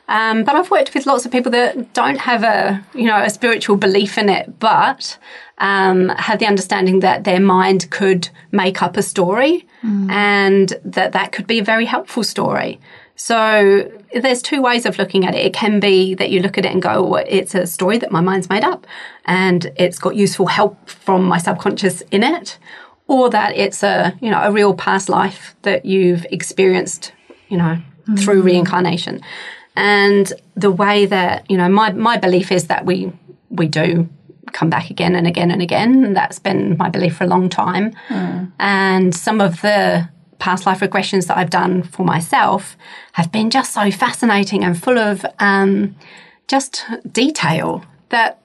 Um, 0.09 0.43
but 0.43 0.57
I've 0.57 0.73
worked 0.73 0.93
with 0.93 1.07
lots 1.07 1.25
of 1.25 1.31
people 1.31 1.53
that 1.53 1.95
don't 1.95 2.19
have 2.19 2.43
a 2.43 2.85
you 2.95 3.05
know 3.05 3.23
a 3.23 3.31
spiritual 3.31 3.77
belief 3.77 4.19
in 4.19 4.29
it, 4.29 4.59
but 4.59 5.17
um, 5.59 6.09
have 6.09 6.39
the 6.41 6.47
understanding 6.47 7.01
that 7.01 7.25
their 7.25 7.41
mind 7.41 7.91
could 7.91 8.29
make 8.51 8.83
up 8.83 8.97
a 8.97 9.03
story, 9.03 9.67
and 10.11 10.75
that 10.85 11.13
that 11.13 11.31
could 11.31 11.47
be 11.47 11.61
a 11.61 11.65
very 11.65 11.85
helpful 11.85 12.25
story. 12.25 12.81
So 13.23 13.93
there's 14.15 14.41
two 14.41 14.63
ways 14.63 14.87
of 14.87 14.97
looking 14.97 15.27
at 15.27 15.35
it. 15.35 15.45
It 15.45 15.53
can 15.53 15.79
be 15.79 16.15
that 16.15 16.31
you 16.31 16.41
look 16.41 16.57
at 16.57 16.65
it 16.65 16.73
and 16.73 16.81
go, 16.81 17.03
well, 17.03 17.25
it's 17.29 17.55
a 17.55 17.67
story 17.67 17.99
that 17.99 18.11
my 18.11 18.23
mind's 18.23 18.49
made 18.49 18.65
up, 18.65 18.87
and 19.27 19.71
it's 19.77 19.99
got 19.99 20.17
useful 20.17 20.47
help 20.47 20.89
from 20.89 21.25
my 21.25 21.37
subconscious 21.37 22.01
in 22.11 22.23
it, 22.23 22.59
or 23.09 23.29
that 23.29 23.55
it's 23.55 23.83
a 23.83 24.17
you 24.23 24.31
know 24.31 24.41
a 24.41 24.51
real 24.51 24.73
past 24.73 25.11
life 25.11 25.55
that 25.63 25.85
you've 25.85 26.25
experienced, 26.31 27.13
you 27.51 27.59
know, 27.59 27.77
through 28.19 28.41
mm. 28.41 28.47
reincarnation. 28.47 29.21
And 29.77 30.33
the 30.55 30.71
way 30.71 31.05
that 31.05 31.49
you 31.51 31.59
know 31.59 31.69
my 31.69 31.93
my 31.93 32.17
belief 32.17 32.51
is 32.51 32.69
that 32.69 32.87
we 32.87 33.13
we 33.51 33.69
do 33.69 34.09
come 34.53 34.71
back 34.71 34.89
again 34.89 35.15
and 35.15 35.27
again 35.27 35.51
and 35.51 35.61
again. 35.61 36.15
That's 36.15 36.39
been 36.39 36.79
my 36.79 36.89
belief 36.89 37.19
for 37.19 37.25
a 37.25 37.29
long 37.29 37.51
time. 37.51 37.93
Hmm. 38.09 38.47
And 38.59 39.15
some 39.15 39.43
of 39.43 39.61
the 39.61 40.09
past 40.41 40.67
life 40.67 40.81
regressions 40.81 41.27
that 41.29 41.37
I've 41.37 41.51
done 41.51 41.83
for 41.83 42.05
myself 42.05 42.77
have 43.13 43.31
been 43.31 43.51
just 43.51 43.73
so 43.73 43.91
fascinating 43.91 44.65
and 44.65 44.81
full 44.81 44.99
of 44.99 45.25
um, 45.39 45.95
just 46.49 46.85
detail 47.13 47.85
that 48.09 48.41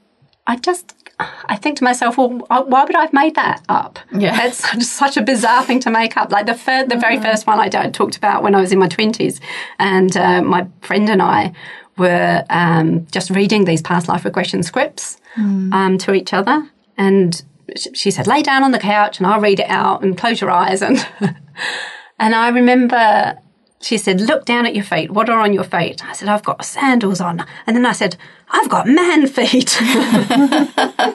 I 0.46 0.58
just 0.58 0.94
I 1.20 1.56
think 1.56 1.78
to 1.78 1.84
myself, 1.84 2.18
well, 2.18 2.30
why 2.30 2.84
would 2.84 2.96
I 2.96 3.02
have 3.02 3.14
made 3.14 3.36
that 3.36 3.64
up? 3.70 4.00
Yeah. 4.12 4.48
it's 4.48 4.58
such, 4.58 4.82
such 5.16 5.18
a 5.18 5.22
bizarre 5.22 5.64
thing 5.64 5.80
to 5.82 5.90
make 5.90 6.18
up. 6.18 6.32
Like 6.32 6.46
the 6.46 6.56
fir- 6.56 6.86
the 6.86 6.98
very 6.98 7.20
first 7.20 7.48
one 7.48 7.60
I 7.60 7.70
talked 7.70 8.18
about 8.18 8.44
when 8.44 8.54
I 8.54 8.62
was 8.62 8.72
in 8.72 8.80
my 8.80 8.90
twenties, 8.90 9.40
and 9.80 10.16
uh, 10.18 10.42
my 10.42 10.68
friend 10.82 11.10
and 11.10 11.22
I 11.22 11.54
were 11.98 12.44
um, 12.50 13.08
just 13.12 13.30
reading 13.30 13.64
these 13.64 13.82
past 13.82 14.10
life 14.10 14.26
regression 14.26 14.62
scripts 14.62 15.18
um, 15.38 15.98
to 16.00 16.14
each 16.14 16.34
other, 16.34 16.70
and 16.98 17.42
she 17.94 18.12
said, 18.12 18.28
"Lay 18.28 18.42
down 18.42 18.64
on 18.64 18.72
the 18.72 18.80
couch, 18.80 19.18
and 19.18 19.28
I'll 19.28 19.42
read 19.42 19.60
it 19.60 19.70
out, 19.70 20.04
and 20.04 20.18
close 20.18 20.42
your 20.42 20.52
eyes." 20.52 20.82
And 20.92 21.08
and 22.20 22.36
I 22.36 22.50
remember 22.50 23.38
she 23.82 23.98
said, 23.98 24.20
Look 24.20 24.46
down 24.46 24.66
at 24.66 24.74
your 24.74 24.84
feet. 24.84 25.12
What 25.12 25.30
are 25.30 25.40
on 25.40 25.54
your 25.54 25.64
feet? 25.64 26.04
I 26.04 26.14
said, 26.14 26.28
I've 26.28 26.44
got 26.44 26.66
sandals 26.66 27.22
on. 27.22 27.46
And 27.68 27.76
then 27.76 27.86
I 27.86 27.92
said, 27.92 28.18
I've 28.50 28.70
got 28.70 28.88
man 28.88 29.28
feet. 29.28 29.80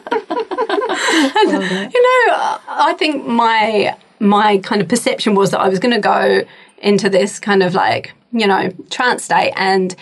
And, 1.13 1.93
you 1.93 2.03
know, 2.03 2.59
I 2.69 2.95
think 2.99 3.27
my 3.27 3.97
my 4.19 4.59
kind 4.59 4.81
of 4.81 4.89
perception 4.89 5.35
was 5.35 5.51
that 5.51 5.61
I 5.61 5.69
was 5.69 5.79
going 5.79 5.95
to 5.95 6.01
go 6.01 6.43
into 6.79 7.09
this 7.09 7.41
kind 7.41 7.63
of 7.63 7.75
like, 7.75 8.13
you 8.33 8.47
know, 8.47 8.71
trance 8.91 9.25
state 9.25 9.53
and 9.57 9.95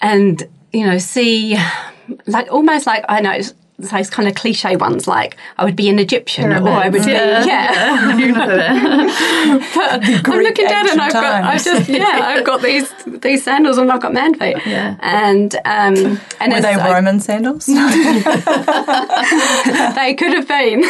and 0.00 0.42
you 0.72 0.86
know, 0.86 0.98
see 0.98 1.56
like 2.26 2.50
almost 2.50 2.86
like 2.86 3.04
I 3.08 3.20
know 3.20 3.38
it's 3.78 3.90
those 3.90 4.08
kind 4.08 4.26
of 4.26 4.34
cliche 4.34 4.74
ones 4.76 5.06
like 5.06 5.36
I 5.58 5.64
would 5.64 5.76
be 5.76 5.90
an 5.90 5.98
Egyptian 5.98 6.50
or 6.52 6.68
I 6.68 6.88
would 6.88 7.04
be 7.04 7.10
yeah. 7.10 7.44
I'm 10.24 10.40
looking 10.40 10.66
down 10.66 10.88
and 10.88 11.00
I've 11.00 11.12
got, 11.12 11.44
I've 11.44 11.62
just, 11.62 11.88
yeah, 11.88 12.20
I've 12.22 12.44
got 12.44 12.62
these 12.62 12.90
these 13.06 13.44
sandals 13.44 13.76
and 13.76 13.92
I've 13.92 14.00
got 14.00 14.14
man 14.14 14.34
feet. 14.34 14.56
Yeah. 14.64 14.96
And 15.00 15.54
um, 15.66 16.18
and 16.40 16.52
Were 16.52 16.60
they 16.60 16.74
I- 16.74 16.94
Roman 16.94 17.20
sandals? 17.20 17.66
they 17.66 17.74
could 20.14 20.32
have 20.32 20.48
been, 20.48 20.80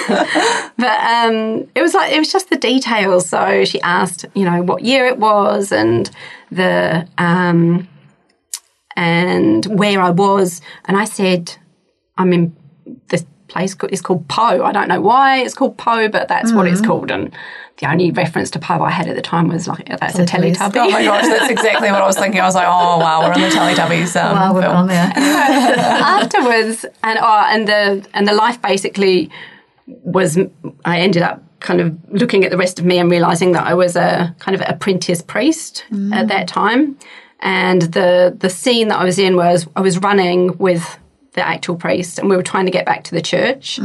but 0.76 1.00
um, 1.00 1.66
it 1.74 1.82
was 1.82 1.94
like 1.94 2.12
it 2.12 2.18
was 2.20 2.30
just 2.30 2.50
the 2.50 2.56
details. 2.56 3.28
So 3.28 3.64
she 3.64 3.80
asked, 3.80 4.26
you 4.34 4.44
know, 4.44 4.62
what 4.62 4.84
year 4.84 5.06
it 5.06 5.18
was 5.18 5.72
and 5.72 6.08
the 6.52 7.08
um, 7.18 7.88
and 8.94 9.66
where 9.66 10.00
I 10.00 10.10
was, 10.10 10.60
and 10.84 10.96
I 10.96 11.04
said, 11.04 11.56
I'm 12.16 12.32
in 12.32 12.54
place 13.48 13.76
is 13.90 14.00
called 14.00 14.26
Po. 14.28 14.64
I 14.64 14.72
don't 14.72 14.88
know 14.88 15.00
why 15.00 15.38
it's 15.38 15.54
called 15.54 15.76
Po, 15.76 16.08
but 16.08 16.28
that's 16.28 16.52
what 16.52 16.66
it's 16.66 16.80
called. 16.80 17.10
And 17.10 17.32
the 17.78 17.90
only 17.90 18.10
reference 18.10 18.50
to 18.52 18.58
Po 18.58 18.82
I 18.82 18.90
had 18.90 19.06
at 19.06 19.16
the 19.16 19.22
time 19.22 19.48
was 19.48 19.68
like 19.68 19.86
that's 20.00 20.18
a 20.18 20.24
Teletubbies. 20.24 20.56
Teletubby. 20.56 20.76
oh 20.76 20.90
my 20.90 21.04
gosh, 21.04 21.24
that's 21.24 21.50
exactly 21.50 21.90
what 21.90 22.02
I 22.02 22.06
was 22.06 22.16
thinking. 22.18 22.40
I 22.40 22.44
was 22.46 22.54
like, 22.54 22.66
oh 22.66 22.98
wow, 22.98 23.20
we're 23.20 23.34
in 23.34 23.40
the 23.42 23.48
Teletubbies 23.48 24.20
um, 24.20 24.36
Wow, 24.36 24.54
we've 24.54 24.62
film. 24.62 24.74
gone 24.74 24.86
there. 24.88 25.12
afterwards 25.16 26.84
and 27.02 27.18
oh, 27.20 27.44
and 27.48 27.68
the 27.68 28.06
and 28.14 28.26
the 28.26 28.32
life 28.34 28.60
basically 28.62 29.30
was 29.86 30.38
I 30.84 31.00
ended 31.00 31.22
up 31.22 31.42
kind 31.60 31.80
of 31.80 31.96
looking 32.10 32.44
at 32.44 32.50
the 32.50 32.56
rest 32.56 32.78
of 32.78 32.84
me 32.84 32.98
and 32.98 33.10
realizing 33.10 33.52
that 33.52 33.66
I 33.66 33.74
was 33.74 33.96
a 33.96 34.34
kind 34.38 34.54
of 34.54 34.62
apprentice 34.66 35.22
priest 35.22 35.84
at 36.12 36.28
that 36.28 36.48
time 36.48 36.98
and 37.40 37.82
the 37.82 38.36
the 38.38 38.50
scene 38.50 38.88
that 38.88 38.98
I 38.98 39.04
was 39.04 39.18
in 39.18 39.36
was 39.36 39.66
I 39.76 39.80
was 39.80 39.98
running 39.98 40.56
with 40.58 40.98
the 41.36 41.46
actual 41.46 41.76
priest 41.76 42.18
and 42.18 42.28
we 42.28 42.36
were 42.36 42.42
trying 42.42 42.66
to 42.66 42.72
get 42.72 42.84
back 42.84 43.04
to 43.04 43.14
the 43.14 43.22
church 43.22 43.78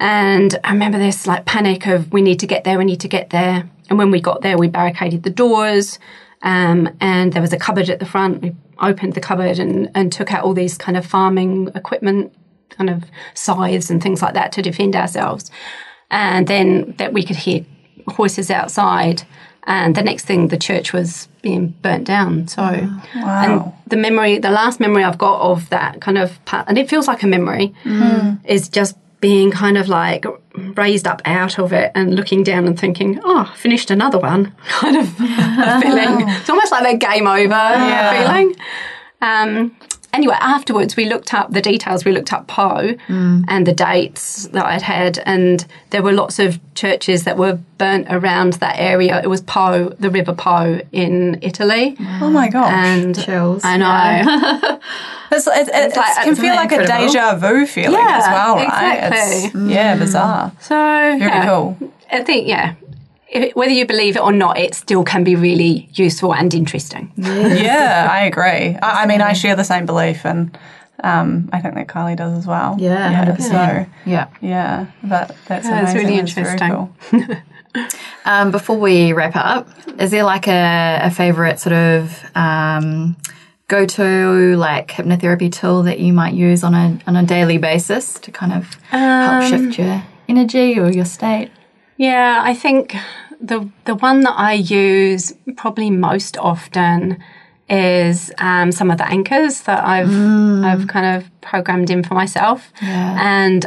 and 0.00 0.58
I 0.64 0.72
remember 0.72 0.98
this 0.98 1.26
like 1.26 1.44
panic 1.44 1.86
of 1.86 2.12
we 2.12 2.22
need 2.22 2.40
to 2.40 2.46
get 2.46 2.64
there 2.64 2.78
we 2.78 2.84
need 2.84 3.00
to 3.00 3.08
get 3.08 3.30
there 3.30 3.68
and 3.90 3.98
when 3.98 4.10
we 4.10 4.20
got 4.20 4.42
there 4.42 4.56
we 4.56 4.68
barricaded 4.68 5.22
the 5.24 5.30
doors 5.30 5.98
um, 6.44 6.94
and 7.00 7.32
there 7.32 7.42
was 7.42 7.52
a 7.52 7.58
cupboard 7.58 7.88
at 7.88 7.98
the 7.98 8.06
front. 8.06 8.42
We 8.42 8.54
opened 8.78 9.14
the 9.14 9.20
cupboard 9.20 9.58
and, 9.58 9.90
and 9.94 10.12
took 10.12 10.32
out 10.32 10.44
all 10.44 10.52
these 10.52 10.76
kind 10.76 10.96
of 10.96 11.06
farming 11.06 11.70
equipment, 11.74 12.34
kind 12.68 12.90
of 12.90 13.04
scythes 13.32 13.90
and 13.90 14.02
things 14.02 14.20
like 14.20 14.34
that 14.34 14.52
to 14.52 14.62
defend 14.62 14.94
ourselves. 14.94 15.50
And 16.10 16.46
then 16.46 16.94
that 16.98 17.14
we 17.14 17.24
could 17.24 17.36
hear 17.36 17.64
horses 18.08 18.50
outside. 18.50 19.22
And 19.66 19.94
the 19.94 20.02
next 20.02 20.26
thing, 20.26 20.48
the 20.48 20.58
church 20.58 20.92
was 20.92 21.28
being 21.40 21.68
burnt 21.82 22.04
down. 22.06 22.48
So, 22.48 22.62
and 22.62 23.72
the 23.86 23.96
memory, 23.96 24.38
the 24.38 24.50
last 24.50 24.78
memory 24.80 25.04
I've 25.04 25.18
got 25.18 25.40
of 25.40 25.68
that 25.70 26.00
kind 26.00 26.18
of 26.18 26.42
part, 26.44 26.68
and 26.68 26.76
it 26.76 26.88
feels 26.88 27.06
like 27.08 27.22
a 27.22 27.26
memory, 27.26 27.74
is 28.44 28.68
just 28.68 28.96
being 29.20 29.50
kind 29.50 29.78
of 29.78 29.88
like 29.88 30.26
raised 30.76 31.06
up 31.06 31.22
out 31.24 31.58
of 31.58 31.72
it 31.72 31.90
and 31.94 32.14
looking 32.14 32.42
down 32.42 32.66
and 32.66 32.78
thinking, 32.78 33.18
oh, 33.24 33.48
I 33.50 33.56
finished 33.56 33.90
another 33.90 34.18
one, 34.18 34.52
kind 34.68 34.96
of 34.98 35.08
feeling. 35.82 36.28
It's 36.28 36.50
almost 36.50 36.70
like 36.70 36.82
that 36.82 36.98
game 37.00 37.26
over 37.26 37.54
feeling. 38.18 38.56
Um, 39.22 39.74
anyway, 40.14 40.36
afterwards, 40.40 40.96
we 40.96 41.04
looked 41.06 41.34
up 41.34 41.50
the 41.50 41.60
details. 41.60 42.04
We 42.04 42.12
looked 42.12 42.32
up 42.32 42.46
Po 42.46 42.94
mm. 43.08 43.44
and 43.48 43.66
the 43.66 43.72
dates 43.72 44.46
that 44.48 44.64
I'd 44.64 44.82
had, 44.82 45.18
and 45.26 45.66
there 45.90 46.02
were 46.02 46.12
lots 46.12 46.38
of 46.38 46.58
churches 46.74 47.24
that 47.24 47.36
were 47.36 47.58
burnt 47.78 48.06
around 48.10 48.54
that 48.54 48.76
area. 48.78 49.20
It 49.22 49.28
was 49.28 49.42
Po, 49.42 49.90
the 49.98 50.10
River 50.10 50.34
Po 50.34 50.80
in 50.92 51.38
Italy. 51.42 51.96
Oh 52.20 52.30
my 52.30 52.48
gosh. 52.48 52.72
And 52.72 53.18
Chills. 53.20 53.62
I 53.64 53.76
know. 53.76 54.80
It's, 55.32 55.48
it, 55.48 55.68
it, 55.68 55.92
it 55.92 55.96
like- 55.96 56.24
can 56.24 56.36
feel 56.36 56.54
like 56.54 56.70
a 56.70 56.86
deja 56.86 57.36
vu 57.36 57.66
feeling 57.66 57.94
Yeah, 57.98 58.18
as 58.18 58.26
well, 58.28 58.54
right? 58.54 58.98
exactly. 58.98 59.62
It's, 59.62 59.70
yeah, 59.72 59.96
bizarre. 59.96 60.52
So 60.60 60.74
Very 60.74 61.18
yeah. 61.18 61.46
cool. 61.46 61.76
I 62.12 62.22
think 62.22 62.46
yeah, 62.46 62.74
whether 63.54 63.72
you 63.72 63.86
believe 63.86 64.16
it 64.16 64.22
or 64.22 64.32
not, 64.32 64.58
it 64.58 64.74
still 64.74 65.04
can 65.04 65.24
be 65.24 65.34
really 65.36 65.88
useful 65.94 66.34
and 66.34 66.52
interesting. 66.54 67.12
Yeah, 67.16 68.08
I 68.12 68.20
agree. 68.24 68.76
I, 68.82 69.02
I 69.02 69.06
mean, 69.06 69.20
I 69.20 69.32
share 69.32 69.56
the 69.56 69.64
same 69.64 69.86
belief, 69.86 70.24
and 70.24 70.56
Um, 71.02 71.48
I 71.52 71.60
think 71.60 71.74
that 71.74 71.88
Kylie 71.88 72.16
does 72.16 72.32
as 72.38 72.46
well. 72.46 72.76
Yeah, 72.78 73.24
100%. 73.26 73.40
So 73.42 73.86
Yeah. 74.06 74.26
yeah, 74.40 74.86
but 75.02 75.34
that's 75.46 75.66
Yeah, 75.66 75.82
it's 75.82 75.90
amazing. 75.92 76.08
really 76.08 76.20
That's 76.20 76.36
interesting. 76.36 76.70
cool. 76.70 77.36
Um, 78.24 78.52
before 78.52 78.78
we 78.78 79.12
wrap 79.12 79.34
up, 79.34 79.68
is 79.98 80.12
there 80.12 80.22
like 80.22 80.46
a, 80.46 81.00
a 81.02 81.10
favorite 81.10 81.58
sort 81.58 81.72
of 81.74 82.24
um, 82.36 83.16
go 83.66 83.84
to 83.84 84.56
like 84.56 84.92
hypnotherapy 84.92 85.50
tool 85.52 85.82
that 85.82 85.98
you 85.98 86.12
might 86.12 86.34
use 86.34 86.62
on 86.62 86.72
a 86.74 86.98
on 87.08 87.16
a 87.16 87.24
daily 87.24 87.58
basis 87.58 88.14
to 88.20 88.30
kind 88.30 88.52
of 88.52 88.74
help 88.90 89.42
shift 89.42 89.76
your 89.76 90.04
energy 90.28 90.78
or 90.78 90.88
your 90.90 91.04
state? 91.04 91.50
Yeah, 91.96 92.40
I 92.44 92.54
think 92.54 92.94
the 93.46 93.68
the 93.84 93.94
one 93.94 94.22
that 94.22 94.34
I 94.36 94.54
use 94.54 95.32
probably 95.56 95.90
most 95.90 96.36
often 96.38 97.22
is 97.68 98.32
um, 98.38 98.72
some 98.72 98.90
of 98.90 98.98
the 98.98 99.08
anchors 99.08 99.62
that 99.62 99.84
I've 99.84 100.10
I've 100.64 100.88
kind 100.88 101.16
of 101.16 101.40
programmed 101.40 101.90
in 101.90 102.02
for 102.02 102.14
myself. 102.14 102.72
Yeah. 102.82 103.18
And 103.20 103.66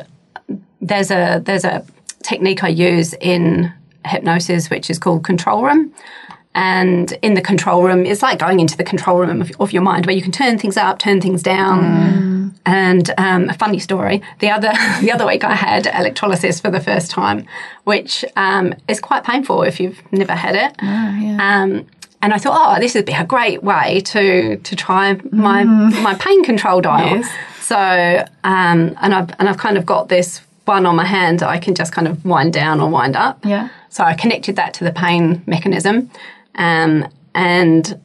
there's 0.82 1.12
a 1.12 1.42
there's 1.44 1.66
a 1.66 1.86
technique 2.24 2.64
I 2.64 2.70
use 2.70 3.14
in 3.14 3.72
hypnosis 4.06 4.70
which 4.70 4.90
is 4.90 5.00
called 5.00 5.24
control 5.24 5.64
room. 5.64 5.94
And 6.58 7.16
in 7.22 7.36
the 7.36 7.42
control 7.42 7.84
room, 7.84 8.04
it's 8.04 8.24
like 8.24 8.40
going 8.40 8.60
into 8.60 8.76
the 8.76 8.84
control 8.84 9.20
room 9.20 9.42
of, 9.42 9.52
of 9.60 9.72
your 9.72 9.84
mind 9.84 10.08
where 10.08 10.16
you 10.16 10.24
can 10.24 10.32
turn 10.32 10.58
things 10.58 10.76
up, 10.76 10.98
turn 10.98 11.22
things 11.22 11.44
down. 11.44 12.56
And 12.66 13.12
um, 13.20 13.48
a 13.48 13.54
funny 13.54 13.78
story: 13.78 14.24
the 14.40 14.50
other 14.50 14.72
the 15.02 15.12
other 15.12 15.28
week, 15.28 15.44
I 15.44 15.54
had 15.54 15.86
electrolysis 15.86 16.60
for 16.60 16.72
the 16.72 16.80
first 16.80 17.12
time, 17.12 17.46
which 17.84 18.26
um, 18.36 18.74
is 18.88 19.00
quite 19.00 19.24
painful 19.24 19.62
if 19.62 19.80
you've 19.80 20.02
never 20.12 20.34
had 20.34 20.56
it. 20.56 20.76
um, 21.40 21.86
and 22.24 22.34
I 22.34 22.40
thought, 22.40 22.58
oh, 22.60 22.80
this 22.82 22.96
would 22.96 23.06
be 23.06 23.14
a 23.14 23.24
great 23.24 23.62
way 23.62 24.02
to 24.02 24.58
to 24.58 24.76
try 24.76 25.14
my 25.32 25.64
my 25.64 26.16
pain 26.16 26.44
control 26.44 26.82
dial. 26.82 27.18
Yes. 27.18 27.32
So, 27.62 27.78
um, 28.44 28.98
and 29.00 29.14
I've 29.14 29.30
and 29.38 29.48
I've 29.48 29.60
kind 29.60 29.78
of 29.78 29.86
got 29.86 30.10
this 30.10 30.42
one 30.66 30.86
on 30.86 30.96
my 30.96 31.06
hand 31.06 31.42
I 31.44 31.60
can 31.60 31.76
just 31.76 31.94
kind 31.94 32.08
of 32.08 32.26
wind 32.26 32.54
down 32.54 32.82
or 32.82 32.90
wind 32.90 33.16
up. 33.16 33.46
Yeah. 33.46 33.70
So 33.90 34.04
I 34.04 34.16
connected 34.16 34.56
that 34.58 34.74
to 34.76 34.84
the 34.84 34.92
pain 34.92 35.44
mechanism, 35.46 36.10
um, 36.58 37.08
and 37.34 38.00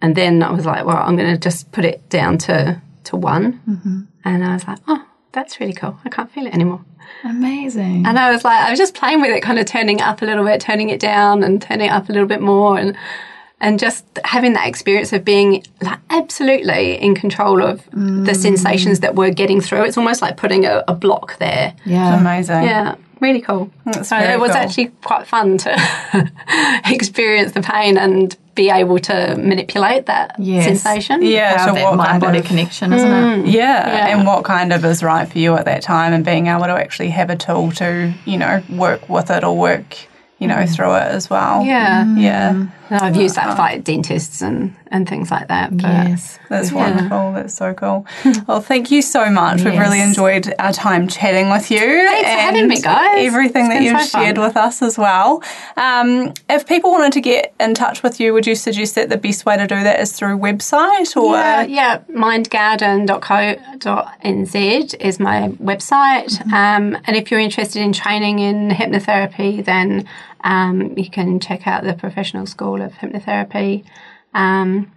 and 0.00 0.16
then 0.16 0.42
I 0.42 0.50
was 0.52 0.66
like, 0.66 0.84
well, 0.84 0.96
I'm 0.96 1.16
going 1.16 1.32
to 1.32 1.38
just 1.38 1.70
put 1.72 1.84
it 1.84 2.08
down 2.08 2.38
to 2.38 2.80
to 3.04 3.16
one, 3.16 3.60
and 4.24 4.44
I 4.44 4.54
was 4.54 4.66
like, 4.66 4.78
oh, 4.88 5.04
that's 5.32 5.60
really 5.60 5.72
cool. 5.72 5.98
I 6.04 6.08
can't 6.08 6.30
feel 6.30 6.46
it 6.46 6.54
anymore. 6.54 6.84
Amazing. 7.24 8.06
And 8.06 8.18
I 8.18 8.30
was 8.32 8.44
like, 8.44 8.60
I 8.60 8.70
was 8.70 8.78
just 8.78 8.94
playing 8.94 9.20
with 9.20 9.30
it, 9.30 9.42
kind 9.42 9.58
of 9.58 9.66
turning 9.66 9.98
it 9.98 10.02
up 10.02 10.22
a 10.22 10.24
little 10.24 10.44
bit, 10.44 10.60
turning 10.60 10.90
it 10.90 11.00
down, 11.00 11.42
and 11.42 11.60
turning 11.60 11.86
it 11.86 11.92
up 11.92 12.08
a 12.08 12.12
little 12.12 12.28
bit 12.28 12.40
more, 12.40 12.78
and 12.78 12.96
and 13.62 13.78
just 13.78 14.04
having 14.24 14.52
that 14.54 14.66
experience 14.66 15.12
of 15.12 15.24
being 15.24 15.64
like 15.80 16.00
absolutely 16.10 17.00
in 17.00 17.14
control 17.14 17.62
of 17.62 17.84
the 17.92 18.32
mm. 18.32 18.36
sensations 18.36 19.00
that 19.00 19.14
we're 19.14 19.32
getting 19.32 19.60
through. 19.60 19.84
It's 19.84 19.96
almost 19.96 20.20
like 20.20 20.36
putting 20.36 20.66
a, 20.66 20.82
a 20.88 20.94
block 20.94 21.38
there. 21.38 21.74
yeah. 21.84 22.20
Amazing. 22.20 22.64
Yeah, 22.64 22.96
really 23.20 23.40
cool. 23.40 23.70
That's 23.84 24.08
so 24.08 24.18
very 24.18 24.34
it 24.34 24.40
was 24.40 24.50
cool. 24.50 24.58
actually 24.60 24.88
quite 25.04 25.28
fun 25.28 25.58
to 25.58 25.92
experience 26.86 27.52
the 27.52 27.62
pain 27.62 27.96
and 27.96 28.36
be 28.56 28.68
able 28.68 28.98
to 28.98 29.36
manipulate 29.36 30.06
that 30.06 30.34
Yes. 30.38 30.64
sensation. 30.64 31.22
Yeah. 31.22 31.56
Have 31.56 31.68
So 31.68 31.74
that 31.74 31.84
what 31.84 31.96
mind 31.96 32.20
body 32.20 32.40
of 32.40 32.44
connection, 32.44 32.92
isn't 32.92 33.10
it? 33.10 33.14
Mm. 33.14 33.52
Yeah, 33.52 33.86
Yeah. 33.86 34.16
and 34.18 34.26
what 34.26 34.44
kind 34.44 34.72
of 34.72 34.84
is 34.84 35.04
right 35.04 35.26
for 35.30 35.38
you 35.38 35.54
at 35.54 35.66
that 35.66 35.82
time, 35.82 36.12
and 36.12 36.24
being 36.24 36.48
able 36.48 36.64
to 36.64 36.72
actually 36.72 37.10
have 37.10 37.30
a 37.30 37.36
tool 37.36 37.70
to, 37.72 38.12
you 38.24 38.38
know, 38.38 38.60
work 38.68 39.08
with 39.08 39.30
it 39.30 39.44
or 39.44 39.56
work, 39.56 39.96
you 40.40 40.48
know, 40.48 40.56
mm. 40.56 40.74
through 40.74 40.94
it 40.96 41.02
as 41.02 41.30
well. 41.30 41.64
Yeah. 41.64 42.04
yeah, 42.16 42.66
And 42.92 43.00
I've 43.02 43.16
used 43.16 43.36
that 43.36 43.52
for 43.56 43.62
like 43.62 43.84
dentists 43.84 44.42
and, 44.42 44.74
and 44.88 45.08
things 45.08 45.30
like 45.30 45.48
that. 45.48 45.70
But 45.74 45.82
Yes. 45.84 46.38
that's 46.50 46.70
wonderful. 46.72 47.32
That's 47.32 47.54
so 47.54 47.72
cool. 47.74 48.06
Well, 48.46 48.60
thank 48.60 48.90
you 48.90 49.00
so 49.02 49.30
much. 49.30 49.62
We've 49.62 49.78
really 49.78 50.00
enjoyed 50.00 50.52
our 50.58 50.72
time 50.72 51.06
chatting 51.08 51.48
with 51.48 51.70
you. 51.70 51.78
Thanks 51.78 52.28
for 52.28 52.36
having 52.40 52.68
me, 52.68 52.80
guys. 52.80 53.24
Everything 53.26 53.66
It's 53.66 53.74
that 53.74 53.82
you've 53.82 54.00
so 54.02 54.18
shared 54.18 54.36
with 54.36 54.56
us 54.56 54.82
as 54.82 54.98
well. 54.98 55.42
Um, 55.76 56.34
if 56.50 56.66
people 56.66 56.90
wanted 56.90 57.12
to 57.14 57.20
get 57.22 57.54
in 57.60 57.72
touch 57.74 58.02
with 58.02 58.20
you, 58.20 58.32
would 58.34 58.46
you 58.46 58.54
suggest 58.54 58.94
that 58.96 59.08
the 59.08 59.16
best 59.16 59.46
way 59.46 59.56
to 59.56 59.66
do 59.66 59.82
that 59.82 60.00
is 60.00 60.12
through 60.12 60.36
website 60.38 61.16
or? 61.16 61.34
Yeah, 61.36 61.62
yeah. 61.62 61.98
mindgarden.co.nz 62.10 64.94
is 65.00 65.20
my 65.20 65.48
website. 65.62 66.40
Um, 66.52 66.96
and 67.04 67.16
if 67.16 67.30
you're 67.30 67.40
interested 67.40 67.80
in 67.82 67.92
training 67.92 68.38
in 68.40 68.70
hypnotherapy, 68.70 69.64
then 69.64 70.06
um, 70.44 70.96
you 70.96 71.10
can 71.10 71.40
check 71.40 71.66
out 71.66 71.84
the 71.84 71.94
Professional 71.94 72.46
School 72.46 72.82
of 72.82 72.92
Hypnotherapy. 72.92 73.84
Um, 74.34 74.92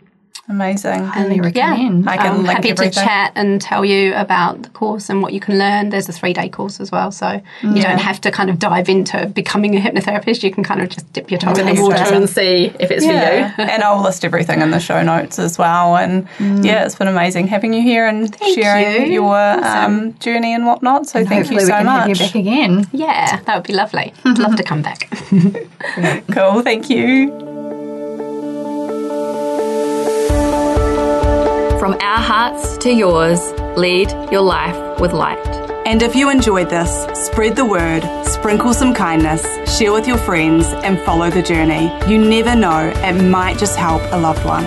Amazing. 0.48 1.06
Highly 1.06 1.38
yeah, 1.38 1.42
recommend. 1.42 2.08
I 2.08 2.18
can 2.18 2.28
I'm 2.28 2.44
link 2.44 2.50
happy 2.50 2.74
to 2.74 2.92
chat 2.92 3.32
and 3.36 3.60
tell 3.60 3.84
you 3.84 4.14
about 4.14 4.62
the 4.62 4.70
course 4.70 5.10
and 5.10 5.24
what 5.24 5.34
you 5.34 5.40
can 5.40 5.58
learn. 5.58 5.90
There's 5.90 6.08
a 6.08 6.12
three 6.12 6.34
day 6.34 6.50
course 6.50 6.80
as 6.80 6.92
well, 6.92 7.12
so 7.12 7.42
you 7.64 7.82
don't 7.82 7.98
have 7.98 8.22
to 8.22 8.32
kind 8.32 8.52
of 8.52 8.60
dive 8.60 8.88
into 8.88 9.26
becoming 9.26 9.76
a 9.76 9.80
hypnotherapist. 9.80 10.44
You 10.44 10.52
can 10.52 10.64
kind 10.64 10.82
of 10.82 10.90
just 10.90 11.12
dip 11.14 11.32
your 11.32 11.40
toe 11.40 11.54
in 11.54 11.76
the 11.76 11.82
water 11.82 11.96
and 12.14 12.30
see 12.30 12.66
if 12.80 12.92
it's 12.92 13.04
Yeah, 13.04 13.56
for 13.56 13.62
you. 13.64 13.68
and 13.70 13.82
I'll 13.84 14.04
list 14.04 14.24
everything 14.24 14.62
in 14.62 14.70
the 14.70 14.80
show 14.80 15.02
notes 15.02 15.40
as 15.40 15.58
well. 15.58 15.98
And 15.98 16.28
yeah, 16.64 16.86
it's 16.86 16.96
been 16.96 17.08
amazing 17.08 17.48
having 17.48 17.74
you 17.74 17.82
here 17.82 18.06
and 18.06 18.36
sharing 18.54 19.08
you. 19.08 19.14
your 19.24 19.36
um, 19.66 20.14
journey 20.20 20.54
and 20.54 20.68
whatnot. 20.68 21.08
So 21.08 21.26
thank 21.26 21.48
Hopefully 21.48 21.56
you 21.56 21.62
we 21.62 21.66
so 21.66 21.78
can 21.78 21.86
much. 21.88 22.08
have 22.08 22.10
you 22.10 22.16
back 22.26 22.36
again. 22.36 22.88
Yeah, 22.92 23.40
that 23.42 23.56
would 23.56 23.66
be 23.66 23.74
lovely. 23.74 24.14
I'd 24.24 24.38
love 24.38 24.56
to 24.58 24.64
come 24.64 24.82
back. 24.84 25.10
Cool, 26.32 26.62
thank 26.62 26.90
you. 26.90 27.55
From 31.86 32.02
our 32.02 32.18
hearts 32.18 32.80
to 32.80 32.92
yours, 32.92 33.40
lead 33.78 34.10
your 34.32 34.42
life 34.42 35.00
with 35.00 35.14
light. 35.14 35.38
And 35.86 36.02
if 36.02 36.16
you 36.16 36.32
enjoyed 36.32 36.72
this, 36.72 36.90
spread 37.28 37.56
the 37.56 37.64
word, 37.64 38.02
sprinkle 38.26 38.74
some 38.74 38.92
kindness, 38.92 39.46
share 39.78 39.94
with 39.94 40.08
your 40.08 40.18
friends, 40.18 40.66
and 40.66 41.00
follow 41.02 41.30
the 41.30 41.44
journey. 41.44 41.92
You 42.12 42.18
never 42.18 42.56
know, 42.56 42.92
it 42.92 43.22
might 43.22 43.60
just 43.60 43.78
help 43.78 44.02
a 44.12 44.18
loved 44.18 44.44
one. 44.44 44.64